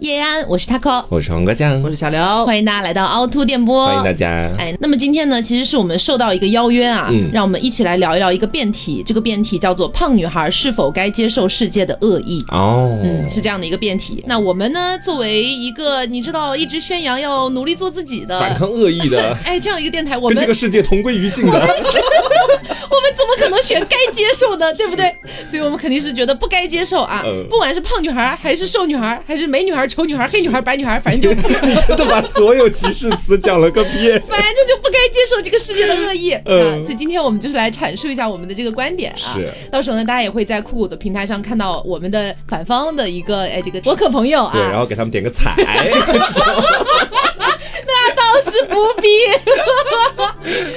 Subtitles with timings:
[0.00, 4.28] 叶安，我是 taco，我是黄瓜酱，我是小刘，欢迎大家来到凹凸电波，欢迎大家。
[4.58, 12.44] 哎，那么今天呢，其实是我们受到一个邀约啊，嗯让我们一起来聊一聊一个辩题，这个辩题叫做“胖女孩是否该接受世界的恶意”。
[12.52, 14.22] 哦，嗯，是这样的一个辩题。
[14.26, 21.66] 那我们呢，作为一个你知道一直宣扬要努力做自己的，反抗恶意的， 哎，这样一个电台，我们跟这个世界同归于尽的。
[22.90, 24.72] 我们怎么可能选该接受呢？
[24.74, 25.14] 对不对？
[25.50, 27.22] 所以我们肯定是觉得不该接受啊！
[27.24, 31.30] 嗯不管是胖女孩，还是瘦女孩，还是美女孩、丑女孩、黑女孩、白女孩，反正就
[31.66, 34.20] 你真的把所有歧视词讲了个遍。
[34.28, 36.82] 反正就不该接受这个世界的恶意、嗯啊！
[36.82, 39.16] 所以今天我们就是来阐述一下我们的这个观点啊。
[39.16, 44.52] 是，到时候呢，大家也会在酷狗的平台上看到我们的反方的一个哎这个博客朋友啊。
[44.52, 45.54] 对，然后给他们点个彩。
[47.86, 49.08] 那倒是不必。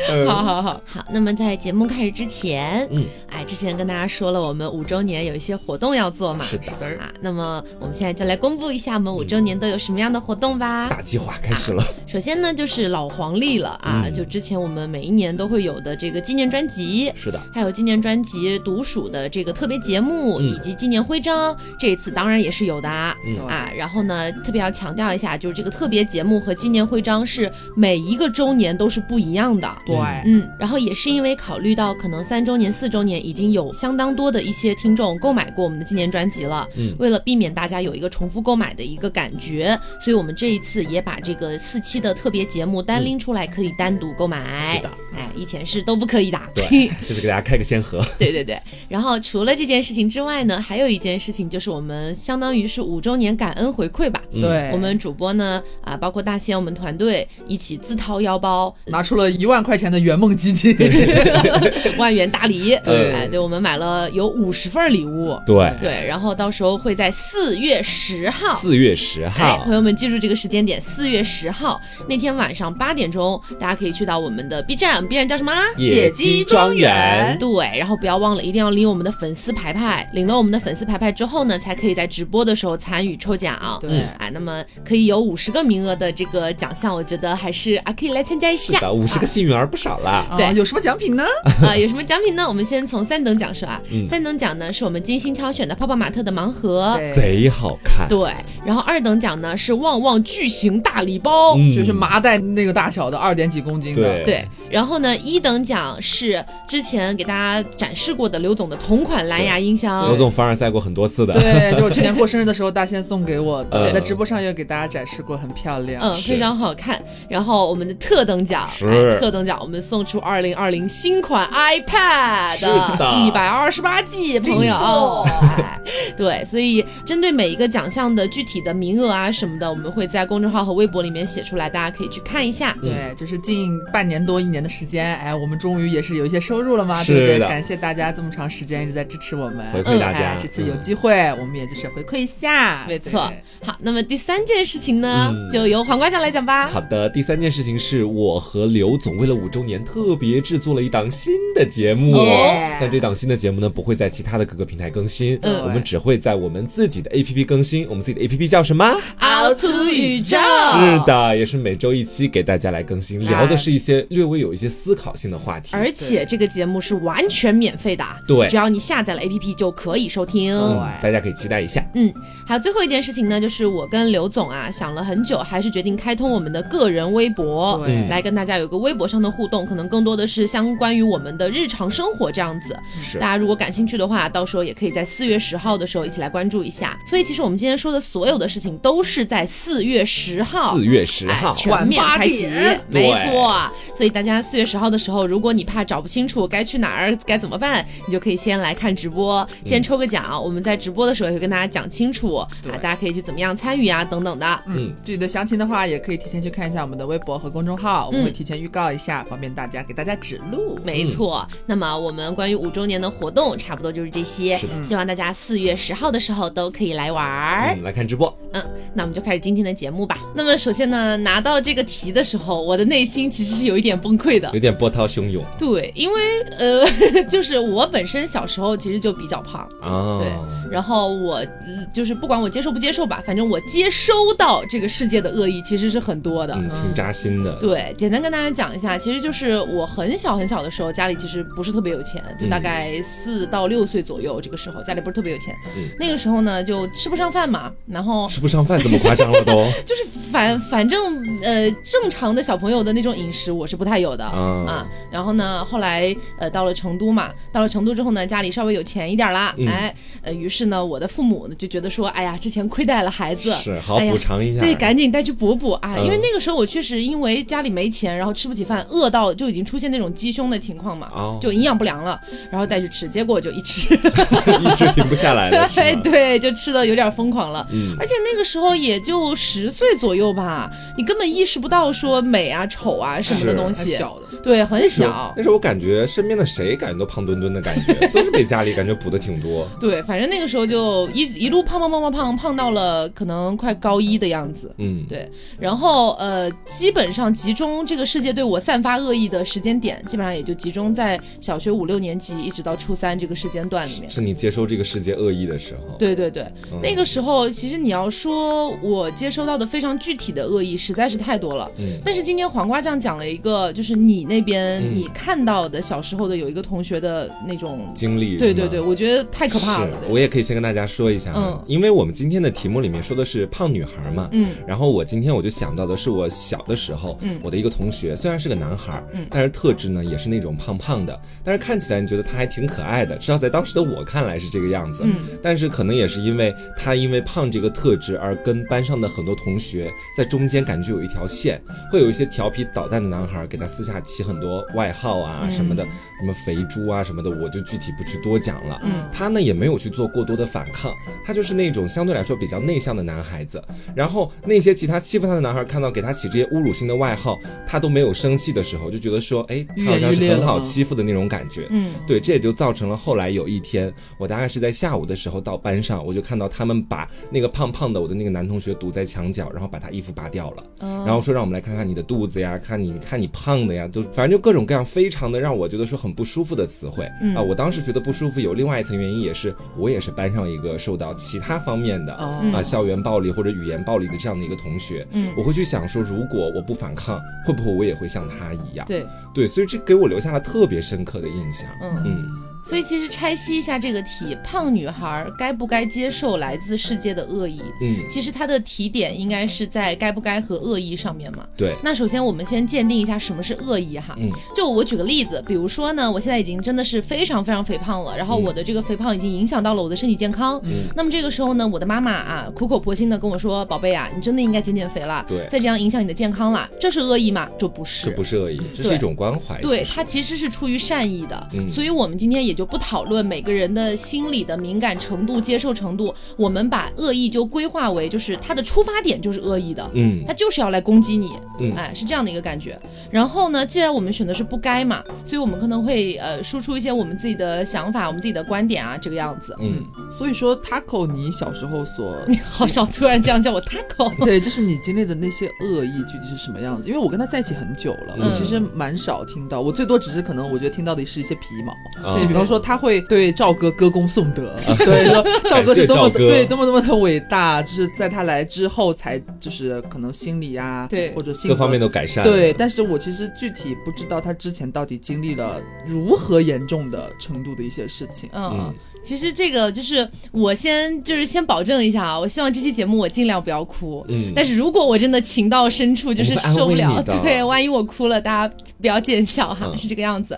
[0.10, 7.12] 嗯好好好好，那么在节目开始之前，嗯，哎，之前跟大家说了，我们五周年有一些活动要做嘛，是的啊。
[7.22, 10.88] 那么我们现在就来公布一下我们五周年都有什么样的活动吧。
[10.90, 11.84] 大计划开始了。
[12.06, 23.16] 首先呢，就是老黄历了啊，嗯就之前我们每一年都会有的这个纪念专辑，是的，还有纪念专辑独属的这个特别节目，嗯以及纪念徽章，这一次当然也是有的啊。
[23.26, 29.68] 嗯啊，然后呢，特别要强调一下，就是这个特别节目和纪念徽章是每一个周年都是不一样的。
[29.86, 44.76] 对，嗯，然后也是因为考虑到可能三周年、四周年已经有相当多的一些听众购买过我们的纪念专辑了，嗯为了避免大家有一个重复购买的一个感觉，所以我们这一次也把这个四期的特别节目单拎出来，可以单独购买。
[44.76, 46.40] 是的，哎，以前是都不可以的。
[46.54, 48.04] 对， 就是给大家开个先河。
[48.20, 54.22] 对对对，然后除了这件事情之外呢，还有一件事情就是我们相当于是五周年感恩回馈吧。
[54.32, 60.76] 嗯对，我们主播呢，啊，包括大仙我们团队一起自掏腰包，拿出了一万块钱的圆梦基金，
[61.98, 68.56] 万元大礼，对哎，对我们买了有五十份礼物，对，对，然后到时候会在四月十号。
[68.56, 75.52] 四月十哎，号朋，友们记住这个时间点，四月十号那天晚上八点钟，大家可以去到我们的 B 站，B 站叫什么？
[75.78, 77.38] 野鸡庄园。
[77.40, 80.10] 对，然后不要忘了，一定要领我们的粉丝牌牌。
[80.14, 83.58] 领了我们的粉丝牌牌之后呢，才可以在直播的时候参与抽奖。
[83.82, 88.76] 对哎，那么可以有五十个名额的这个奖项，我觉得还是啊可以来参加一下。
[88.76, 90.26] 是的，五十个幸运儿不少了。
[90.38, 91.24] 对啊有什么奖品呢？
[91.68, 92.48] 啊、有什么奖品呢？
[92.48, 93.82] 我们先从三等奖说啊。
[93.92, 96.98] 嗯三等奖呢是我们精心挑选的泡泡玛特的盲盒。
[97.16, 98.08] 贼好看。
[98.08, 98.32] 对，
[98.66, 101.56] 然后二等奖呢是旺旺巨型大礼包。
[101.58, 104.02] 嗯就是麻袋那个大小的，二点几公斤的。
[104.02, 110.08] 对对，然后呢，一等奖是之前给大家展示过的刘总的同款蓝牙音箱。
[110.08, 111.34] 刘总凡尔赛过很多次的。
[111.34, 116.02] 对，就是去年过生日的时候，大仙送给我的，嗯在直播上也给大家展示过，很漂亮。
[116.02, 117.02] 嗯，非常好看。
[117.28, 125.26] 然后我们的特等奖，是哎特等奖，我们送出二零二零新款 iPad，的一百二十八 G，朋友。
[125.26, 125.80] 哎
[126.18, 132.76] 对，所以针对每一个奖项的具体的名额啊什么的，我们会在公众号和微博里面写出来，大家可以去看一下。
[132.82, 137.40] 对，就是近半年多一年的时间，哎，我们终于也是有一些收入了嘛，是对不对？
[137.40, 143.32] 的感谢大家这么长时间一直在支持我们，回馈大家哎这次有机会，我们也就是回馈一下，没错。
[143.64, 146.68] 好，那么第三件事情呢，嗯就由黄瓜酱来讲吧。
[146.68, 157.88] 好的，第三件事情是我和刘总为了五周年特别制作了一档新的节目，耶但这档新的节目呢不会在其他的各个平台更新，嗯我们只会在我们自己的 APP 更新。
[157.90, 158.86] 我们自己的 APP 叫什么？
[159.20, 165.72] 凹凸宇宙，是的，也是每周一期给大家来更新，聊的是一些略微有一些思考性的话题。
[165.74, 170.56] 而且这个节目是完全免费的，对只要你下载了 APP 就可以收听。
[170.56, 171.86] 嗯，大家可以期待一下。
[171.96, 172.14] 嗯，
[172.46, 182.78] 还有最后一件事情呢，就是我跟刘总啊想了很久，还是决定开通我们的个人微博，对来跟大家有个微博上的互动，可能更多的是相关于我们的日常生活这样子。
[183.02, 186.98] 是大家如果感兴趣的话，到时候也可以在四月十号的时候一起来关注一下。
[187.08, 192.48] 所以其实我们今天说的所有的事情都是在四月十号，四月十号哎，全面开启
[192.92, 193.72] 没错。
[193.96, 200.42] 所以大家四月十号的时候，如果你怕找不清楚该去哪儿该怎么办，你就可以先来看直播，嗯先抽个奖。
[200.44, 202.48] 我们在直播的时候也会跟大家讲清楚啊，
[202.82, 204.64] 大家可以去怎么样参与啊，等等的。
[204.68, 210.80] 嗯，具体的详情的话，也可以提前去看一下我们的微博和公众号，我们会提前预告一下，方便大家给大家指路。
[210.88, 217.76] 没错，那么我们关于五周年的活动差不多就是这些，希望大家四月十号的时候都可以来玩儿。
[217.78, 218.36] 嗯，来看直播。
[218.54, 218.64] 嗯，
[218.94, 220.18] 那我们就开始今天的节目吧。
[220.34, 224.60] 那么首先呢，拿到这个题的时候，我的内心其实是有一点崩溃的有。
[224.60, 226.22] 点波涛汹涌对，因为
[226.58, 226.86] 呃，
[227.30, 230.20] 就是我本身小时候其实就比较胖，啊。
[230.22, 236.54] 对，然后我呃就是不管我接受不接受吧，反正我接收到这个世界的恶意其实是很多的。
[236.56, 237.54] 嗯，挺扎心的。
[237.60, 245.56] 对，简单跟大家讲一下，其实就是我很小很小的时候，家里其实不是特别有钱，就大概四到六岁左右这个时候，家里不是特别有钱。
[245.76, 249.54] 嗯那个时候呢，就吃不上饭嘛，然后吃不上饭怎么夸张了都
[249.86, 254.88] 就是反反正呃正常的小朋友的那种饮食我是不太有的、啊啊。
[255.12, 264.62] 然后呢，后来呃到了成都嘛，到了成都之后呢，家里稍微有钱一点啦，嗯哎呃，于是呢，我的父母呢就觉得说，哎呀，之前亏待了孩子，是好补偿一下。
[264.62, 265.96] 对，赶紧带去补补啊！
[265.98, 271.40] 嗯因为那个时候我确实因为家里没钱，然后吃不起饭，饿到就已经出现那种鸡胸的情况嘛，哦。
[271.42, 272.20] 就营养不良了，
[272.52, 273.96] 然后带去吃，结果就一吃，
[274.62, 275.96] 一直停不下来了，对？
[276.04, 277.66] 对，就吃的有点疯狂了。
[277.72, 277.96] 嗯。
[278.00, 285.34] 而且那个时候也就十岁左右吧，你根本意识不到说美啊、丑啊什么的东西，小的，对，很小。
[285.36, 289.68] 那时候我感觉身边的谁感觉都胖墩墩的感觉，都是被家里感觉补的挺多。
[289.78, 294.74] 对，反正那个时候就一一路胖胖胖胖胖胖到了可能快高一的样子。
[294.78, 304.10] 嗯，对，然后呃，基本上集中这个世界对我散发恶意的时间点，基本上也就集中在小学五六年级一直到初三这个时间段里面。
[304.10, 305.98] 是你接收这个世界恶意的时候。
[305.98, 311.70] 对对对，嗯那个时候其实你要说我接收到的非常具体的恶意实在是太多了。
[311.78, 314.96] 嗯但是今天黄瓜酱讲了一个，就是你那边嗯。
[314.96, 319.98] 你看到的小时候的有一个同学的那种，经历对对对，我觉得太可怕了。
[320.04, 321.64] 是，我也可以先跟大家说一下，嗯。
[321.68, 327.40] 因为我们今天的题目里面说的是胖女孩嘛，嗯，然后我今天我就想到的是我小的时候，嗯。
[327.44, 329.26] 我的一个同学，虽然是个男孩，嗯。
[329.30, 335.16] 但是特质呢也是那种胖胖的，但是看起来你觉得他还挺可爱的，至少在当时的我看来是这个样子，嗯。
[335.42, 345.84] 但是可能也是因为他因为胖这个特质而跟班上的很多同学在中间感觉有一条线，会有一些调皮捣蛋的男孩给他私下起很多外号啊嗯什么的，
[346.20, 348.80] 什么肥猪啊什么的，我就具体不去多讲了。
[348.84, 350.94] 嗯他呢也没有去做过多的反抗，
[351.26, 353.64] 他就是那种相对来说比较内向的男孩子。
[353.96, 361.66] 然后那些其他欺负他的男孩看到给他起这些侮辱性的外号，他都没有生气的时候，就觉得说，哎，他好像是很好欺负的那种感觉。
[361.70, 377.06] 嗯对，这也就造成了后来有一天，我大概是在下午的时候到班上，我就看到他们把那个胖胖的我的那个男同学堵在墙角，然后把他衣服扒掉了，哦然后说让我们来看看你的肚子呀，看你看你胖的呀，都反正就各种各样非常的让我觉得说很不舒服的词汇。
[377.06, 385.34] 啊、嗯我当时觉得不舒服有另外一层原因，也是我也是班上一个受到其他方面的啊、哦校园暴力或者语言暴力的这样的一个同学，嗯。
[385.38, 388.86] 我会去想说，如果我不反抗，会不会我也会像他一样？
[388.88, 391.70] 对，对，所以这给我留下了特别深刻的印象。
[391.82, 392.04] 嗯。
[392.06, 397.62] 嗯所以其实拆析一下这个题，胖女孩该不该接受来自世界的恶意？
[397.82, 401.46] 嗯，其实它的提点应该是在该不该和恶意上面嘛。
[401.56, 404.16] 对，那首先我们先鉴定一下什么是恶意哈。
[404.20, 410.60] 嗯，就我举个例子，比如说呢，我现在已经真的是非常非常肥胖了，然后我的这个肥胖已经影响到了我的身体健康。
[410.66, 417.48] 嗯，那么这个时候呢，我的妈妈啊苦口婆心的跟我说：“宝贝啊，你真的应该减减肥了，对再这样影响你的健康了。”这是恶意吗？
[417.58, 419.62] 这不是，这不是恶意，这是一种关怀。
[419.62, 429.88] 对，它其实是出于善意的，嗯所以我们今天也就不讨论每个人的心理的敏感程度、接受程度，我们把恶意就规划为就是他的出发点就是恶意的。
[429.94, 432.78] 嗯他就是要来攻击你，嗯哎，是这样的一个感觉。
[433.12, 439.56] 然后呢，既然我们选的是不该嘛，所以我们可能会呃输出一些我们自己的想法、我们自己的观点啊，这个样子。
[439.60, 439.86] 嗯，
[440.18, 446.90] 所以说 Taco，你小时候所 你好少突然这样叫我 taco，对，就是你经历的那些恶意具体是什么样子？
[446.90, 454.56] 因为我跟他在一起很久了，嗯我其实蛮少听到，我最多只是可能我觉得听到的是一些皮毛，啊就比方说他会对赵哥歌功颂德，
[454.86, 462.24] 对，说 赵哥是多么的对多么多么的伟大，就是在他来之后才就是可能心理啊，对或者性格各方面都改善。
[462.24, 468.30] 对，但是我其实具体不知道他之前到底经历了如何严重的程度的一些事情。
[468.34, 468.74] 嗯嗯。
[469.04, 474.06] 其实这个就是我先就是先保证一下啊，我希望这期节目我尽量不要哭。
[474.10, 480.38] 嗯但是如果我真的情到深处，就是受不了对，万一我哭了，大家不要见笑哈，嗯是这个样子。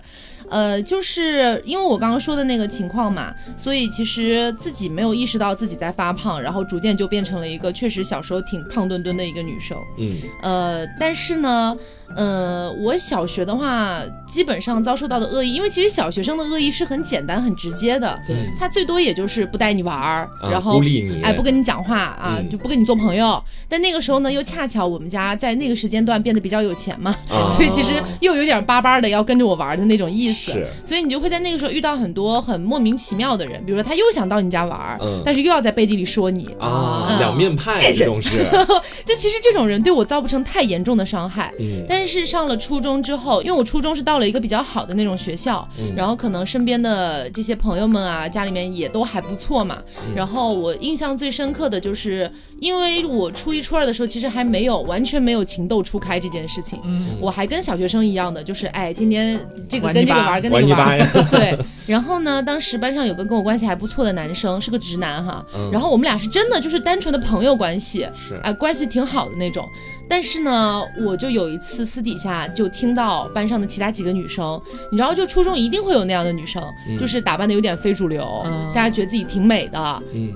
[0.49, 9.77] 呃，就是因为我刚刚说的那个情况嘛，所以其实自己没有意识到自己在发胖，然后逐渐就变成了一个确实小时候挺胖墩墩的一个女生。
[9.97, 11.77] 嗯呃，但是呢，
[12.15, 18.35] 呃，我小学的话，基本上遭受到的恶意，因为其实小学生的恶意是很简单、很直接的，对。
[18.59, 21.21] 他最多也就是不带你玩儿，啊然后孤立你。
[21.21, 22.49] 哎，不跟你讲话啊，嗯。
[22.49, 23.41] 就不跟你做朋友。
[23.67, 27.53] 但那个时候呢，又恰巧我们家在那个时间段变得比较有钱嘛，啊。
[27.55, 30.51] 所以其实又有点巴巴的要跟着我玩的那种意思。
[30.53, 30.67] 是。
[30.85, 35.21] 所以你就会在那个时候遇到很多很莫名其妙的人，比如说他又想到你家玩，嗯。
[35.23, 36.49] 但是又要在背地里说你。
[36.59, 37.19] 啊，嗯。
[37.19, 38.45] 两面派这种是，
[39.05, 41.53] 就其实这种人对我造不成太严重的伤害。
[41.59, 45.93] 嗯但是上了初中之后，因为我初中是到了一个比较好的那种学校，嗯。
[45.97, 49.79] 然后可能身边的这些朋友们啊，家里面也都还不错嘛。
[50.07, 50.15] 嗯。
[50.15, 57.17] 然后我印象最深刻的就是，因为我初一初二的时候，其实还没有完全没有情窦初开这件事情，嗯。
[57.19, 59.37] 我还跟小学生一样的，就是哎，天天
[59.67, 60.97] 这个跟这个玩，跟那个玩。
[61.31, 61.53] 对，
[61.85, 65.69] 然后呢，当时班上有个跟我关系还不错的男生，是个直男哈，嗯。
[65.69, 68.39] 然后我们俩是真的就是单纯的朋友关系，是。
[68.41, 69.67] 哎、关系挺好的那种。
[70.09, 74.59] 但是呢，我就有一次私底下就听到班上的其他几个女生，
[74.91, 76.61] 你知道，就初中一定会有那样的女生，
[76.99, 80.33] 就是打扮的有点非主流，嗯大家觉得自己挺美的，嗯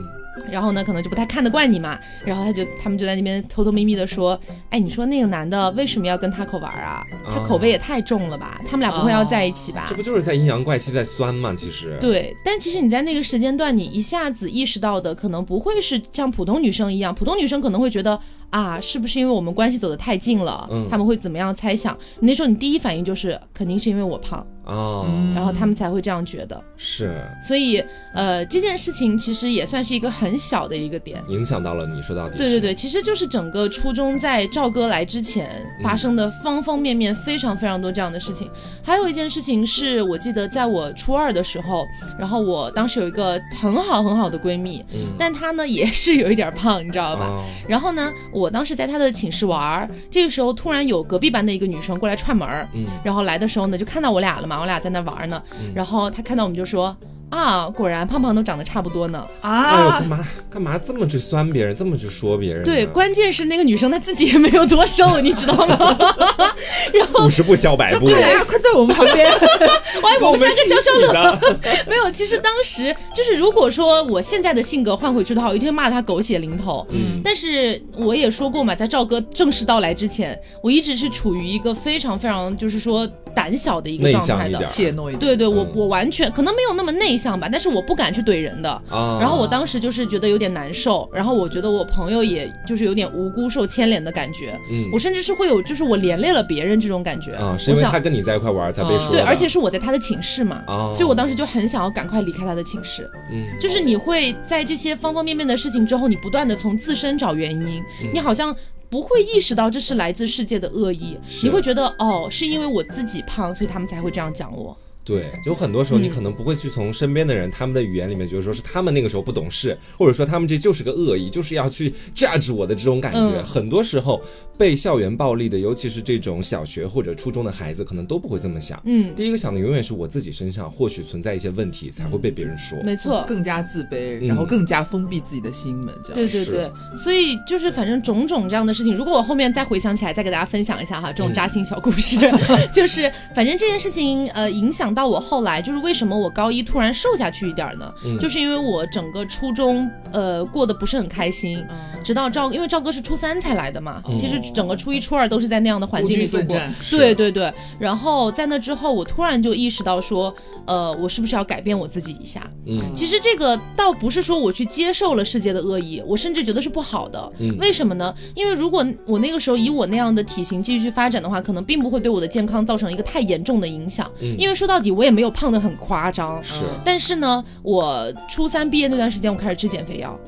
[0.51, 4.39] 然后呢，可能就不太看得惯你嘛，然后他就他们就在那边偷偷咪咪的说，
[4.69, 7.03] 哎，你说那个男的为什么要跟他口玩啊？
[7.25, 8.59] 他口味也太重了吧？
[8.65, 9.85] 他们俩不会要在一起吧？
[9.87, 11.53] 这不就是在阴阳怪气在酸吗？
[11.55, 18.19] 其实，对，但其实你在那个时间段，你一下子意识到的可能不会是像普通女生一样，普通女生可能会觉得
[18.53, 21.97] 啊，是不是因为我们关系走得太近了，嗯他们会怎么样猜想？
[22.19, 26.61] 你那时候你第一反应就是肯定是因为我胖，啊，然后他们才会这样觉得。
[26.77, 27.83] 是所以
[28.13, 31.19] 呃，这件事情其实也算是一个很小的一个点。
[31.29, 38.47] 影响到了你，说到底，对对，对，其实就是整个初中在赵哥来之前发生的方方面面非常非常多这样的事情。
[38.83, 41.87] 还有一件事情是我记得在我初二的时候，
[42.19, 47.25] 然后我当时有一个很好很好的闺蜜，嗯但她呢也是有一点胖，你知道吧？
[47.25, 55.41] 啊，然后呢，我当时在他的寝室玩儿，这个时候突然有隔壁班的一个女生过来串门儿，嗯然后来的时候呢就看到我俩了嘛，我俩在那玩儿呢，
[55.73, 56.95] 然后她看到我们就说。
[57.33, 59.25] 啊，果然胖胖都长得差不多呢。
[59.41, 59.49] 哎
[59.81, 62.63] 呦，啊干，嘛干嘛这么去酸别人，这么去说别人？
[62.63, 65.97] 对，关键是那个女生她自己也没有多瘦，你知道吗？
[67.25, 71.13] 五十步笑百步，对呀，快在我们旁边， 哎，我们三个消消乐。
[71.13, 71.39] 乐，
[71.87, 76.85] 没有，其实当时就是，如果说我现在的性格换回去的话，我一定会骂他狗血淋头。
[76.91, 84.63] 嗯但是我也说过嘛，在赵哥正式到来之前，我一直是处于一个非常非常就是说胆小的一个状态的。
[84.65, 85.19] 怯懦一点。
[85.19, 88.69] 对对，我嗯我完全可能没有那么内向吧，但是我不敢去怼人的。
[88.89, 103.09] 啊，然后我当时就是觉得有点难受，然后我觉得我朋友也就是有点无辜受牵连的感觉，嗯我甚至是会有就是我连累了别人这种感觉啊，是因为他跟你在一块玩才被说的，对，而且是我在他的寝室嘛，啊所以我当时就很想要赶快离开他的寝室。
[103.31, 108.55] 嗯就是你会在这些方方面面的事情之后，你不断的从自身找原因，嗯你好像。
[108.89, 114.77] 不会意识到这是来自世界的恶意，你会觉得哦，是因为我自己胖，所以他们才会这样讲我。
[115.03, 123.19] 对，有很多时候你嗯可能不会去从身边的人、他们的语言里面觉得说是他们那个时候不懂事，或者说他们这就是个恶意，就是要去 judge 我的这种感觉。
[123.19, 124.21] 嗯很多时候
[124.57, 128.81] 被校园暴力的，尤其是这种小学或者初中的孩子，可能都不会这么想。
[128.85, 132.77] 嗯，第一个想的永远是我自己身上或许存在一些问题，才会被别人说。
[132.83, 136.27] 没错，更加自卑，嗯然后更加封闭自己的心门，这样。
[136.27, 142.17] 是对对对，所以就是反正种种这样的事情，如果我后面再回想起来，再给大家分享一下哈，这种扎心小故事，
[142.73, 147.93] 就是反正这件事情呃影响到我后来，就是为什么我高一突然瘦下去一点儿呢？
[148.05, 151.63] 嗯就是因为我整个初中呃过得不是很开心，
[152.03, 156.57] 直到赵，因为赵哥是初三才来的嘛，其实整个初一初二都是在那样的环境里度过。
[156.91, 160.33] 对对对，然后在那之后，我突然就意识到说，
[160.65, 162.49] 呃，我是不是要改变我自己一下？
[162.65, 167.31] 嗯其实这个倒不是说我去接受了世界的恶意，我甚至觉得是不好的。
[167.39, 168.13] 嗯为什么呢？
[168.35, 174.09] 因为如果我那个时候以我那样的体型继续发展的话，可能并不会对我的健康造成一个太严重的影响。
[174.21, 176.43] 嗯因为说到底，我也没有胖的很夸张。
[176.43, 180.19] 是但是呢，我初三毕业那段时间，我开始吃减肥药。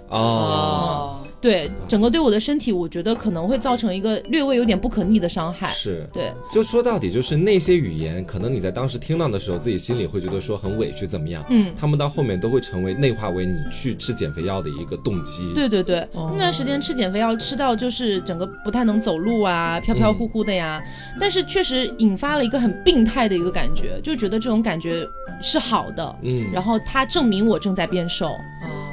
[1.42, 5.68] 对，整个对我的身体，我觉得可能会造成一个略微有点不可逆的伤害。
[5.68, 6.08] 是。
[6.12, 11.46] 对，就说到底，就是那些语言，可能你在当时听到的时候，自己心里会觉得说很委屈，怎么样？
[11.50, 15.51] 嗯，他们到后面都会成为内化为你去吃减肥药的一个动机。
[15.54, 20.84] 对对对，哦那段时间吃减肥药吃到就是整个不太能走路啊，飘飘忽忽的呀。
[21.20, 25.08] 但是确实引发了一个很病态的一个感觉，就觉得这种感觉
[25.39, 28.30] 是好的，嗯，然后它证明我正在变瘦。
[28.30, 28.39] 哦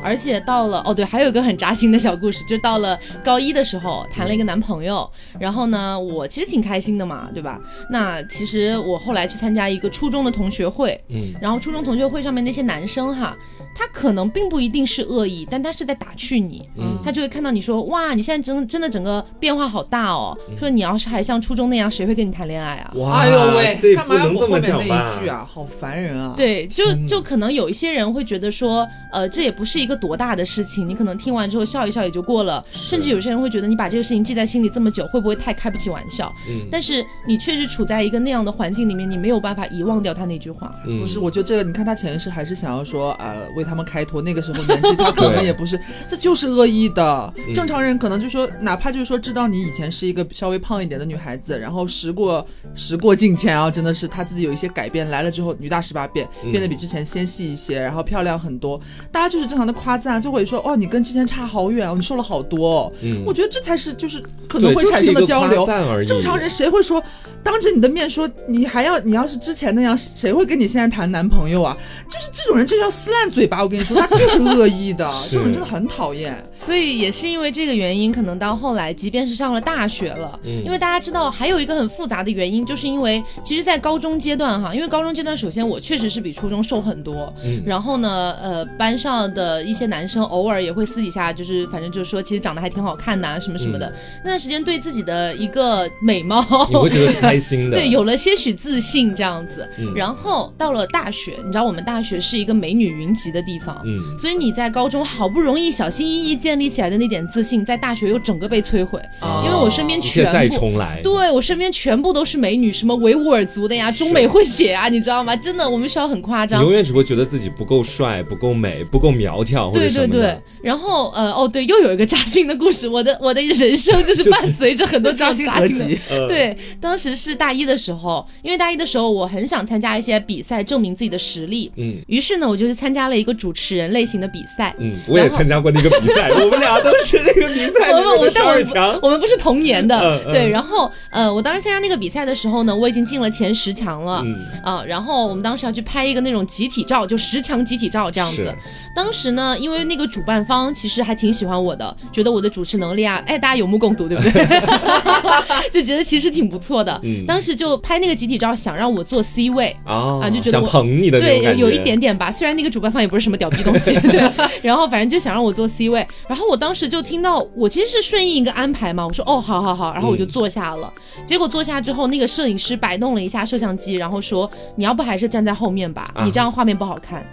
[0.04, 7.60] 而且到了哦对，还有一个很扎心的小故事，就到了高一的时候谈了一个男朋友，然后呢，我其实挺开心的嘛，对吧？
[7.90, 13.36] 那其实我后来去参加一个初中的同学会，嗯，然后初中同学会上面那些男生哈，
[13.74, 22.92] 他可能并不一定是恶意，但他是在打趣你，嗯他就会看到你说哇，你现在真真的整个变化好大哦，说你要是还像初中那样，谁会跟你谈恋爱啊？
[22.96, 24.82] 哇，哎呦喂，干嘛要后面那？
[24.82, 25.46] 一句啊？
[25.50, 36.32] 好烦人啊！，对，就就可能有一些人会觉得说，呃，这也不是一个多大的事情，你可能听完之后笑一笑也就过了，甚至有些人会觉得你把这个事情记在心里这么久，会不会太开不起玩笑？
[36.48, 40.74] 嗯但是你确实处在一个那样的环境里面，你没有办法遗忘掉他那句话。
[40.86, 44.22] 嗯不是，我觉得这个，你看他潜意识还是想要说，呃，为他们开脱。
[44.22, 47.32] 那个时候年纪他可能也不是，这就是恶意的。
[47.36, 62.92] 嗯正常人可能就说，哪怕就是说知道你以前是一个稍微胖一点的女孩子，然后时过时过境迁啊，真的是她自己有一些改变，来了之后女大十八变，嗯变得比之前纤细一些，然后漂亮很多，大家就是正常的夸赞，就会说，哦，你跟之前差好远哦，你瘦了好多、哦。
[63.02, 65.66] 嗯我觉得这才是就是可能会产生的交流。
[66.06, 67.02] 正常人谁会说，
[67.42, 71.76] 当着你的面说你还要你要是之前那样，谁会跟你现在谈男朋友啊？
[72.08, 76.42] 就是这种人就是要撕烂嘴巴，我跟你说，他就是恶意的， 是这种人真的很讨厌。
[76.58, 93.92] 所以也是因为这个原因，可能到后来，即便是上了大学了，嗯因为大家知道还有一个很复杂的原因，就是因为其实，在高中阶段哈，因为高中阶段，首先我确实是比初中瘦很多，嗯然后呢，呃，班上的一些男生偶尔也会私底下就是，反正就是说，其实长得还挺好看的、啊，什么什么的。
[94.24, 99.68] 那段时间对自己的一个美貌，嗯你会觉得是开心的， 对，有了些许自信这样子。
[99.78, 109.00] 嗯然后到了大学，你知道我们大学是一个美女云集的地方，嗯，所以你在高中好不容易小心翼翼建立起来的那点自信，在大学又整个被摧毁。
[109.20, 110.48] 哦因为我身边全部再。
[110.52, 115.34] 重来，对我身边全部都是美女，什么维吾尔族的呀，中美混血啊，你知道吗？
[115.34, 116.72] 真的，我们学校很夸张你永。
[116.72, 131.70] 远只会觉得自己不够帅、不够美、不够苗条或者对对对然后呃哦对，又有一个扎心的故事，我的我的人生 就是伴随着很多这样扎心的 合集，呃， 对，当时是大一的时候，因为大一的时候我很想参加一些比赛，证明自己的实力。
[131.76, 134.74] 嗯于是呢，我就去参加了一个主持人类型的比赛。
[134.78, 138.98] 嗯，我也参加过那个比赛，我们俩都是那个比赛 的二强。
[139.02, 140.48] 我们不是同年的，对。
[140.48, 144.22] 然后呃，我当时参加那个比赛的时候呢，我已经进了前十强了。
[144.24, 148.54] 嗯，啊、然后我们当时要去拍一个那种集体照，就十强集体照这样子。
[148.94, 154.32] 当时呢，因为那个主办方其实还挺喜欢我的，觉得我的主持能力啊，哎，大家有目共睹，对不对？
[155.72, 157.00] 就觉得其实挺不错的。
[157.02, 159.74] 嗯当时就拍那个集体照，想让我做 C 位。
[159.84, 162.30] 啊啊就觉得我想捧你的对，有一点点吧。
[162.30, 164.20] 虽然那个主办方也不是什么屌逼东西， 对。
[164.60, 170.92] 然后反正就想让我坐 C 位，然后我当时就听到，我其实是顺应一个安排嘛，我说哦，好好好，然后我就坐下了。
[171.24, 177.24] 结果坐下之后，那个摄影师摆弄了一下摄像机，然后说你要不还是站在后面吧，啊你这样画面不好看。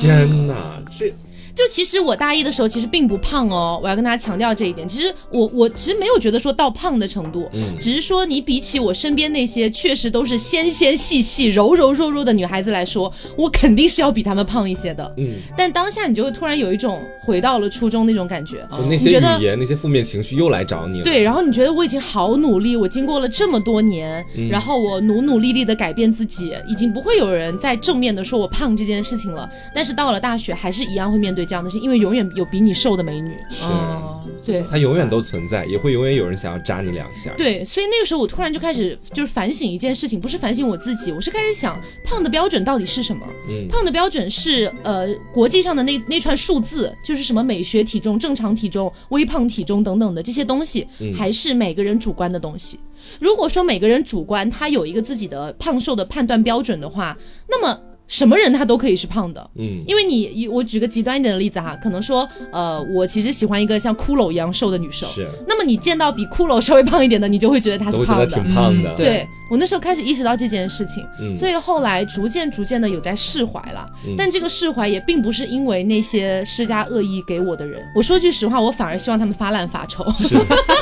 [0.00, 0.54] 天哪，
[0.90, 1.12] 这
[1.54, 4.86] 就其实我大一的时候其实并不胖哦，我要跟大家强调这一点。
[4.88, 15.14] 其实我我其实没有觉得说到胖的程度，嗯只是说你比起我身边那些确实都是纤纤细细、柔柔弱弱的女孩子来说，我肯定是要比她们胖一些的。
[15.16, 21.04] 嗯，但当下你就会突然有一种回到了初中那种感觉，就那些语言、那些负面情绪又来找你了。
[21.04, 29.48] 对，然后你觉得我已经好努力，我经过了这么多年，嗯然后我努努力力的改变自己，已经不会有人再正面的说我胖这件事情了。
[29.72, 33.36] 但是到了大学，还是一样会面对这样的事，因为永远有比你瘦的美女。
[33.50, 37.32] 是，哦对它永远都存在，也会永远有人想要扎你两下。
[37.36, 43.26] 对，所以那个时候我突然就开始就是反省一件事情，不是反省我自己，我是开始想胖的标准到底是什么？
[43.48, 52.78] 嗯胖的标准是呃国际上的那那串数字，就是什么美学体重、正常体重、微胖体重等等的这些东西，嗯还是每个人主观的东西？
[53.18, 57.16] 如果说每个人主观他有一个自己的胖瘦的判断标准的话，
[57.48, 59.50] 那么什么人他都可以是胖的。
[59.56, 68.26] 嗯，因为你，我举个极端一点的例子哈，可能说，呃，我其实喜欢一个像骷髅一样瘦的女生，是，那么你见到比骷髅稍微胖一点的，你就会觉得她是胖的。
[68.26, 68.90] 都会觉得挺胖的。
[68.90, 73.86] 嗯对我那时候开始意识到这件事情，嗯所以后来逐渐逐渐的有在释怀了。
[74.06, 77.78] 嗯但这个释怀也并不是因为那些施加恶意给我的人。
[77.94, 80.02] 我说句实话，我反而希望他们发烂发臭。
[80.12, 80.34] 是，希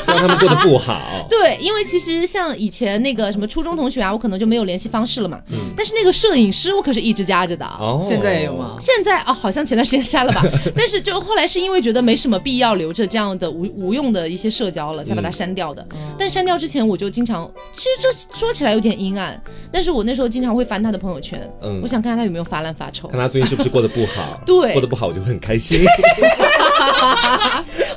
[0.07, 0.97] 望他们过得不好。
[1.29, 5.37] 对，因为其实像以前那个什么初中同学啊，我可能就没有联系方式了嘛。
[5.51, 7.65] 嗯但是那个摄影师我可是一直加着的。
[7.65, 8.75] 哦，现在也有吗？
[8.79, 10.41] 现在啊，好像前段时间删了吧，
[10.75, 15.85] 但是就后来是因为觉得没什么必要留着这样的无无用的一些社交了，才把它删掉的。
[16.17, 23.07] 但删掉之前，我就经常，其实这说起来有点阴暗，但是我那时候经常会翻他的朋友圈，嗯我想看看他有没有发烂发臭。
[23.07, 24.41] 看他最近是不是过得不好？
[24.45, 25.81] 对过得不好我就会很开心。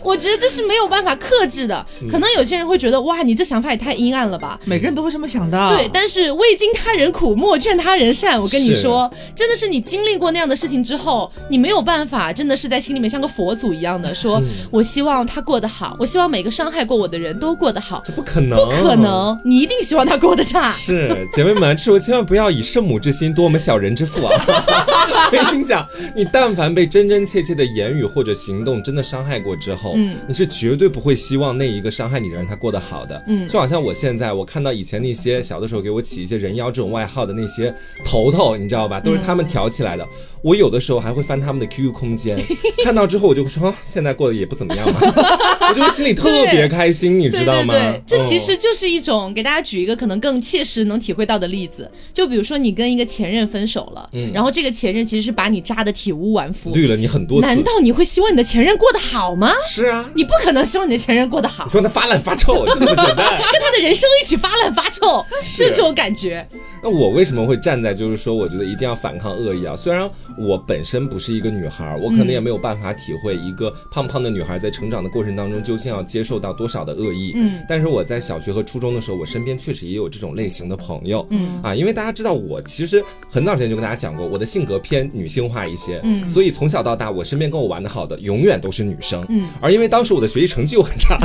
[0.07, 1.85] 我觉得这是没有办法克制的。
[2.09, 4.59] 可能有些人会觉得，哇，你这想法也太阴暗了吧。
[4.64, 5.77] 每个人都会这么想的。
[5.77, 8.40] 对，但是未经他人苦，莫劝他人善。
[8.40, 14.40] 我跟你说，真的是你经历过那样的事情之后，你没有办法，真的是在心里面像个佛祖一样的说，
[14.71, 18.01] 我希望他过得好，我希望每个伤害过我的人都过得好。
[18.05, 20.71] 这不可能，不可能，你一定希望他过得差。
[20.71, 24.33] 是姐妹们，这时候千万不要以圣母之心夺我们小人之腹啊！
[25.33, 33.23] 我跟你讲，你但凡被真真切切的言语或者行动真的伤害过之后，嗯，你是绝对不会希望那一个伤害你的人他过得好的。
[33.27, 40.07] 嗯，就好像我现在我看到以前那些小的时候给我起一些人妖这种外号的那些头头，你知道吧，都是他们挑起来的。
[40.43, 42.39] 我有的时候还会翻他们的 QQ 空间，
[42.85, 45.01] 看到之后我就会说，现在过得也不怎么样嘛，
[45.71, 47.75] 我就会心里特别开心，你知道吗？
[47.75, 59.53] 对，这其实就是一种给大家举一个可能更切实能体会到的例子，就比如说你跟一个前任分手了，嗯，然后这个前任其实是把你扎的体无完肤，绿了你很多，难道你会希望你的前任过得好吗？
[59.67, 63.16] 是啊，你不可能希望你的前任过得好，你说他发烂发臭，就这么简单，
[63.53, 66.46] 跟他的人生一起发烂发臭，是这种感觉。
[66.83, 69.75] 那我为什么会站在就是说，我觉得一定要反抗恶意啊？
[69.75, 77.33] 虽然我本身不是一个女孩，我可能也没有办法体会一个胖胖的女孩在成长的过程当中究竟要接受到多少的恶意。
[77.35, 81.27] 嗯，但是我在小学和初中的时候，我身边确实也有这种类型的朋友。
[81.31, 86.01] 嗯啊，因为大家知道我其实很早之前就跟大家讲过，我的性格偏女性化一些。
[86.05, 89.25] 嗯，所以从小到大，我身边跟我玩的好的永远都是女生。
[89.29, 91.19] 嗯，而而因为当时我的学习成绩又很差。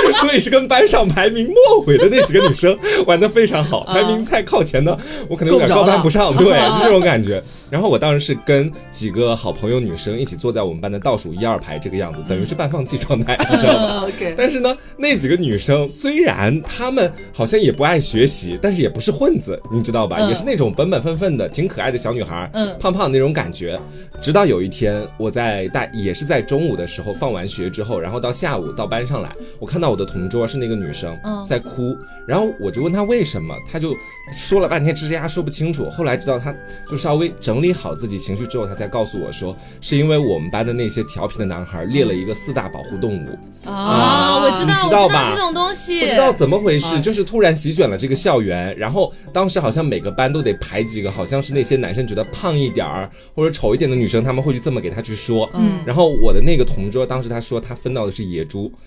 [0.20, 2.76] 所以是跟班上排名末尾的那几个女生
[3.06, 4.96] 玩的非常好，排名太靠前的，
[5.28, 6.46] 我可能有点高攀不上，对，
[6.78, 7.42] 就这种感觉。
[7.70, 14.06] 然后我当时是跟几个好朋友女生一起坐在我们班的倒数一二排这个样子，等于是半放弃状态， 你知道吗？
[14.36, 20.20] 但是呢，那几个女生虽然她们好像也不爱学习，但是也不是混子，你知道吧？
[20.28, 23.80] 也是那种本本分分的、挺可爱的小女孩，嗯，胖胖的那种感觉。
[24.20, 33.96] 直到有一天，我在大也是在中午的时候放完学之后，然后到下午到班上来，我看到我的同桌是那个女生在哭，然后我就问她为什么，她就
[34.32, 35.90] 说了半天吱吱呀说不清楚。
[35.90, 36.54] 后来知道她
[36.88, 45.32] 就稍微整理好自己情绪之后，她才告诉我说，是因为我们班的那些调皮的男孩列了一个四大保护动物啊，我知道，知道吧？
[45.34, 55.48] 这种东西不知道怎么回事，就是突然席卷了这个校园，然后当时好像每个班都得排几个，好像是那些男生觉得胖一点儿或者丑一点的女生，他们会去这么给他去说。
[55.54, 58.72] 嗯，然后我的那个同桌当时他说他分到的是野猪。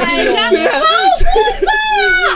[0.50, 0.82] 虽然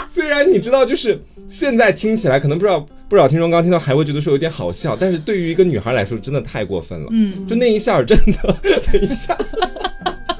[0.08, 7.08] 虽然你知道，就是现在听起来可能不知道不少听众刚听到还会觉得说有点好笑，但是对于一个女孩来说真的太过分了。
[7.10, 8.56] 嗯，就那一下真的，
[8.92, 9.36] 等一下，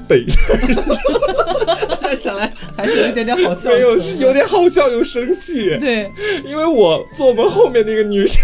[0.07, 0.39] 等一下，
[1.99, 5.77] 现在想来还是有点点好笑，没有是有点好笑又生气。
[5.79, 6.11] 对，
[6.45, 8.41] 因为我坐我们后面那个女生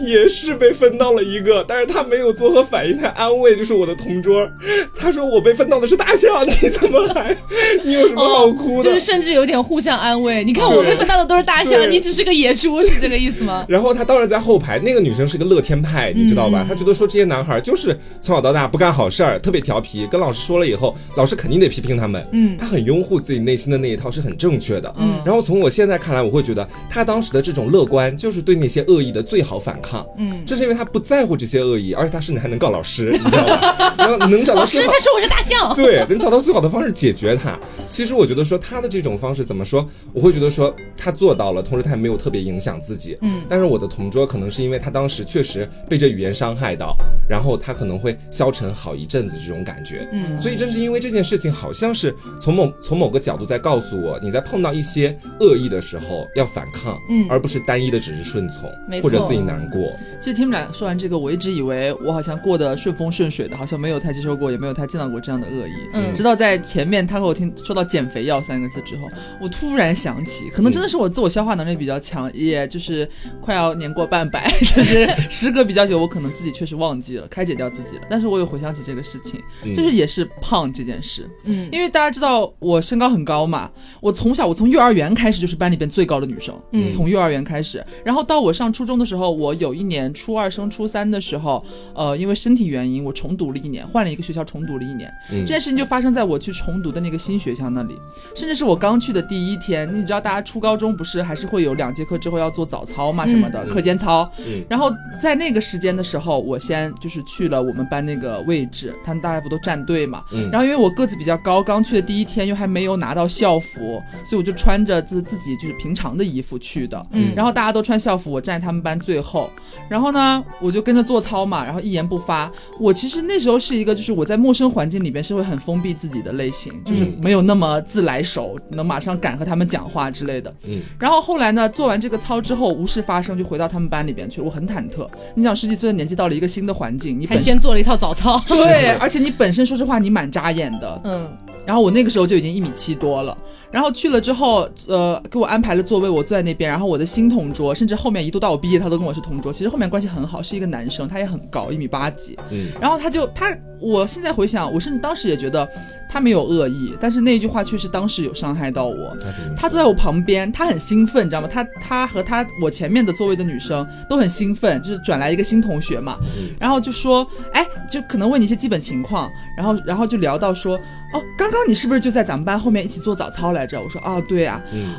[0.00, 4.48] 也是被分到了一个，但是她没有做何反应，她安慰就是我的同桌，
[4.96, 7.36] 她说我被分到的是大象，你怎么还
[7.84, 8.84] 你有什么好哭的？
[8.90, 10.42] 就是甚至有点互相安慰。
[10.44, 13.64] 你看我被分到的都是大象，你只是个野猪，是这个意思吗？
[13.68, 16.64] 然后她当然在后排，那个女生是个乐天派，你知道吧？
[16.68, 22.26] 她觉得说这些男孩就是从小到大不干好事儿，特别调皮，跟老师说了以后，老师肯定得批评他们。
[22.32, 24.92] 嗯，他很拥护自己内心的那一套是很正确的。
[24.98, 30.04] 嗯，然后从我现在看来，我会觉得他当时的这种乐观，就是对那些恶意的最好反抗。
[30.16, 33.94] 嗯，这是因为他不在乎这些恶意，而且他甚至还能告老师， 你知道吧？
[33.98, 35.72] 然后能找到老师，他说我是大象。
[35.76, 37.58] 对，能找到最好的方式解决他。
[37.88, 43.16] 其实我觉得说他的这种方式怎么说，我会觉得说他做到了，同时他也没有特别影响自己。
[43.20, 46.96] 嗯，但是我的同桌可能是因为他当时确实被这语言伤害到，
[47.28, 50.08] 然后他可能会消沉好一阵子这种感觉。
[50.12, 58.70] 嗯，所以正是因为这件事情，好像是从某从某个角度在告诉我，你在碰到一些恶意的时候要反抗，嗯，而不是单一的只是顺从
[59.02, 59.92] 或者自己难过。
[60.20, 65.72] 其实听你们俩说完这个，我一直以为我好像过得顺风顺水的，好像没有太接受过，也没有太见到过这样的恶意。
[65.94, 69.08] 嗯，直到在前面他和我听说到减肥药三个字之后，
[69.40, 73.08] 我突然想起，可能真的是我自我消化能力比较强，也就是
[73.40, 78.02] 快要年过半百， 就是时隔比较久，我可能自己确实忘记了开解掉自己了。
[78.08, 79.40] 但是我有回想起这个事情，
[79.74, 81.28] 就是也是胖这件事。
[81.44, 86.54] 嗯，因为大家知道我身高很高嘛，我从小我从幼儿园开始就是班里边最高的女生。
[86.72, 95.12] 嗯，从幼儿园开始，然后到我上初中的时候，我有一年初二升初三的时候，呃，因为身体原因，我重读了一年，换了一个学校重读了一年。
[95.30, 97.94] 这件事情就发生在我去重读的那个新学校那里，
[98.34, 99.88] 甚至是我刚去的第一天。
[99.92, 104.30] 你知道，大家初高中不是还是会有两节课之后要做早操嘛什么的课间操。
[104.68, 110.24] 然后在那个时间的时候，我先就是去了我们班那个位置，他们大家不都站队嘛？
[110.42, 117.04] 嗯然后因为我个子比较高，刚去的第一天又还没有拿到校服，所以我就穿着自自己就是平常的衣服去的。
[117.12, 119.50] 嗯然后大家都穿校服，我站在他们班最后。
[119.88, 122.50] 然后呢，我就跟着做操嘛，然后一言不发。
[122.78, 130.52] 我其实那时候是一个，就是我在陌生环境里边是会很封闭自己的类型，就是嗯没有那么自来熟，能马上敢和他们讲话之类的。
[130.66, 134.46] 嗯，然后后来呢，做完这个操之后，无事发生，就回到他们班里边去了。
[134.46, 135.08] 我很忐忑。
[135.34, 138.42] 你想，十几岁的年纪到了一个新的环境，你还先做了一套早操。
[138.48, 141.00] 对，而且你本身说实话，你蛮扎眼的。
[141.04, 141.30] 嗯，
[141.64, 143.36] 然后我那个时候就已经一米七多了，
[143.70, 146.68] 然后去了之后，呃，给我安排了座位，我坐在那边。
[146.68, 149.52] 然后我的新同桌，甚至后面一度到我毕业，他都跟我是同桌。
[149.52, 152.36] 其实后面关系很好，是一个男生，他也很高，一米八几。
[152.50, 155.68] 嗯，然后他就他，我现在回想，我甚至当时也觉得
[156.08, 159.16] 他没有恶意，但是那一句话确实当时有伤害到我。
[159.56, 161.48] 他坐在我旁边，他很兴奋，你知道吗？
[161.50, 170.76] 他他和他我前面的座位的女生都很兴奋，就是转来一个新同学嘛，嗯然后就说，哎，就可能问你一些基本情况，然后然后就聊到说，
[171.12, 173.80] 哦，刚刚你是不是就在咱们班后面一起做早操来着？
[173.82, 174.94] 我说，啊，对啊，嗯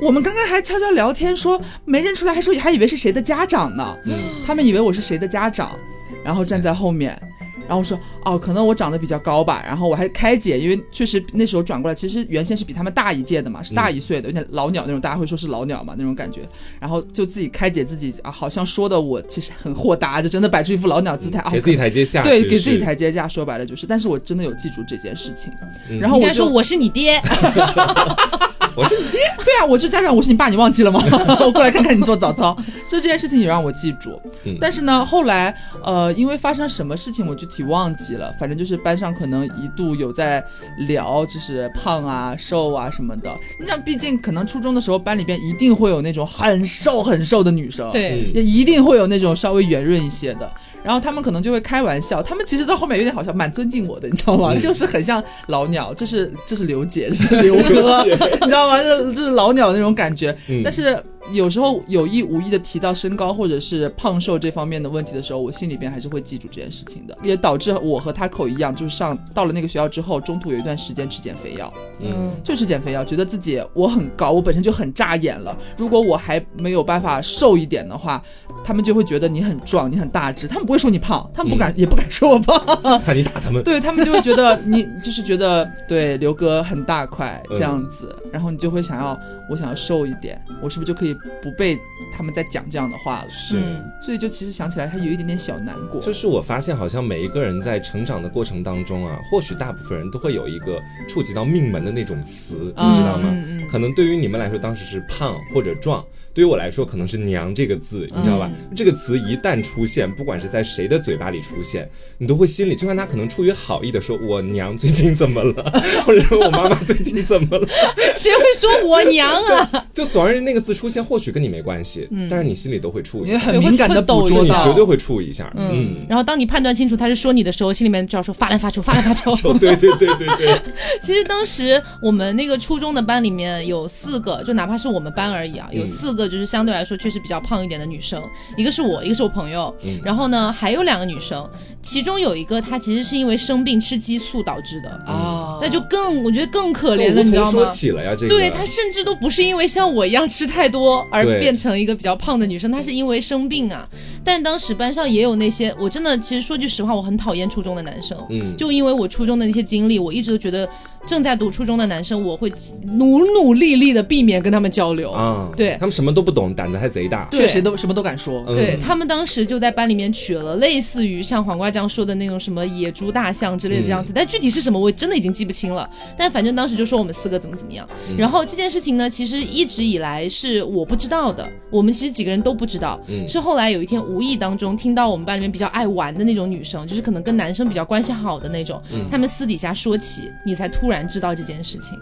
[0.00, 4.14] 我们刚刚还悄悄聊天说没认出来，还说还以为是谁的家长呢，嗯
[4.46, 5.76] 他们以为我是谁的家长，
[6.24, 7.20] 然后站在后面。
[7.68, 16.40] 然后我说哦，可能我长得比较高吧，然后我还开解，因为确实那时候转过来，其实原先是比他们大一届的嘛，是大一岁的，有点老鸟那种，大家会说是老鸟嘛那种感觉，
[16.80, 25.52] 然后就自己开解自己啊，好像说的我其实很豁达，就真的摆出一副老鸟姿态啊，给自己台阶下，对，给自己台阶下，说白了就是，但是我真的有记住这件事情，
[25.90, 26.00] 嗯。
[26.00, 27.20] 然后我就应该说我是你爹。
[28.78, 31.02] 我是你爹， 对啊，我是家长，我是你爸，你忘记了吗？
[31.44, 34.20] 我过来看看你做早操，就这件事情也让我记住。
[34.44, 40.42] 嗯但是呢，后来呃，因为发生什么事情我具体忘记了，反正就是班上可能一度有在
[40.86, 43.36] 聊，就是胖啊、瘦啊什么的。
[43.58, 50.50] 你想，毕竟可能初中的时候班里边一定会有那种很瘦很瘦的女生，，对，嗯也一定会有那种稍微圆润一些的。
[50.82, 54.52] 然后他们可能就会开玩笑，他们其实到后面有点好像蛮尊敬我的，你知道吗？
[54.54, 58.78] 嗯就是很像老鸟，这是这是刘姐，这是刘 哥，你知道吗？
[58.82, 60.36] 这这是老鸟那种感觉。
[60.48, 71.72] 嗯但是有时候有意无意的提到身高或者是胖瘦这方面的问题的时候，我心里边还是会记住这件事情的，也导致我和他口一样，就是上到了那个学校之后，中途有一段时间吃减肥药。
[72.00, 72.30] 嗯。
[72.44, 75.56] 就吃减肥药，觉得自己我很高，我本身就很扎眼了。
[75.76, 78.22] 如果我还没有办法瘦一点的话，
[78.64, 82.58] 他们就会觉得你很壮，你很大只，他们不会说你胖，他们不敢、也不敢说我胖，
[83.04, 91.78] 怕你打他们，对他们就会觉得你就是觉得对刘哥很大块这样子，然后你就会想要我想要瘦一点，我是不是就可以不被
[92.12, 93.30] 他们在讲这样的话了？
[93.30, 93.58] 是。
[93.58, 96.00] 嗯所以就其实想起来，还有一点点小难过。
[96.00, 103.28] 就是我发现，好像每一个人在成长的过程当中啊，或许大部分人都会有一个触及到命门的那种词，嗯你知道吗？
[103.30, 106.02] 嗯嗯可能对于你们来说，当时是胖或者壮；
[106.34, 108.50] 对于我来说，可能是娘这个字，你知道吧？
[108.76, 111.88] 这个词一旦出现，不管是在谁的嘴巴里出现，
[112.18, 115.54] 你都会心里，就算他可能出于好意的说“我娘最近怎么了”，
[116.06, 117.66] 或者说我妈妈最近怎么了，
[118.16, 119.86] 谁会说我娘啊？
[119.92, 126.06] 就总而言之，那个字出现，或许跟你没关系，但是你心里都会触你会一下，很敏感的捕捉到，你绝对会触一下，嗯。
[126.08, 129.32] 然后当你判断清楚他是说你的时候，心里面就要说发来发愁，发来发愁。
[129.32, 130.60] 哦，对对对对对，
[131.02, 138.22] 其实当时我们那个初中的班里面有四个，就哪怕是我们班而已啊，有四个就是相对来说确实比较胖一点的女生，
[138.56, 141.48] 一个是我，一个是我朋友，嗯然后呢还有两个女生，
[141.82, 147.66] 其中有一个她其实是因为生病吃激素导致的，啊，那就更我觉得更可怜了，你知道吗？
[147.68, 153.88] 起了呀，这个对她甚至都不是因为像我一样吃太多而变成一个比较胖的女生，她是因为生病啊。
[154.24, 160.68] 但当时班上也有那些，我真的其实说句实话，我很讨厌初中的男生，嗯，就因为我初中的那些经历，我一直都觉得
[161.06, 165.10] 正在读初中的男生，我会努努力力的避免跟他们交流。
[165.10, 168.44] 啊，对他们什么都不懂，胆子还贼大，对确实都什么都敢说。
[168.46, 175.88] 嗯对他们当时就在班里面取了类似于像黄瓜酱说的那种什么野猪大象之类的这样子，但具体是什么我真的已经记不清了。
[176.16, 177.88] 但反正当时就说我们四个怎么怎么样。
[178.16, 183.00] 然后这件事情呢，其实一直以来是我不知道的，我们其实几个人都不知道。
[183.08, 188.80] 嗯是后来有一天无意当中听到我们班里面比较爱玩的那种女生，就是可能跟男生比较关系好的那种，
[189.10, 192.00] 他们私底下说起，你才突然知道这件事情，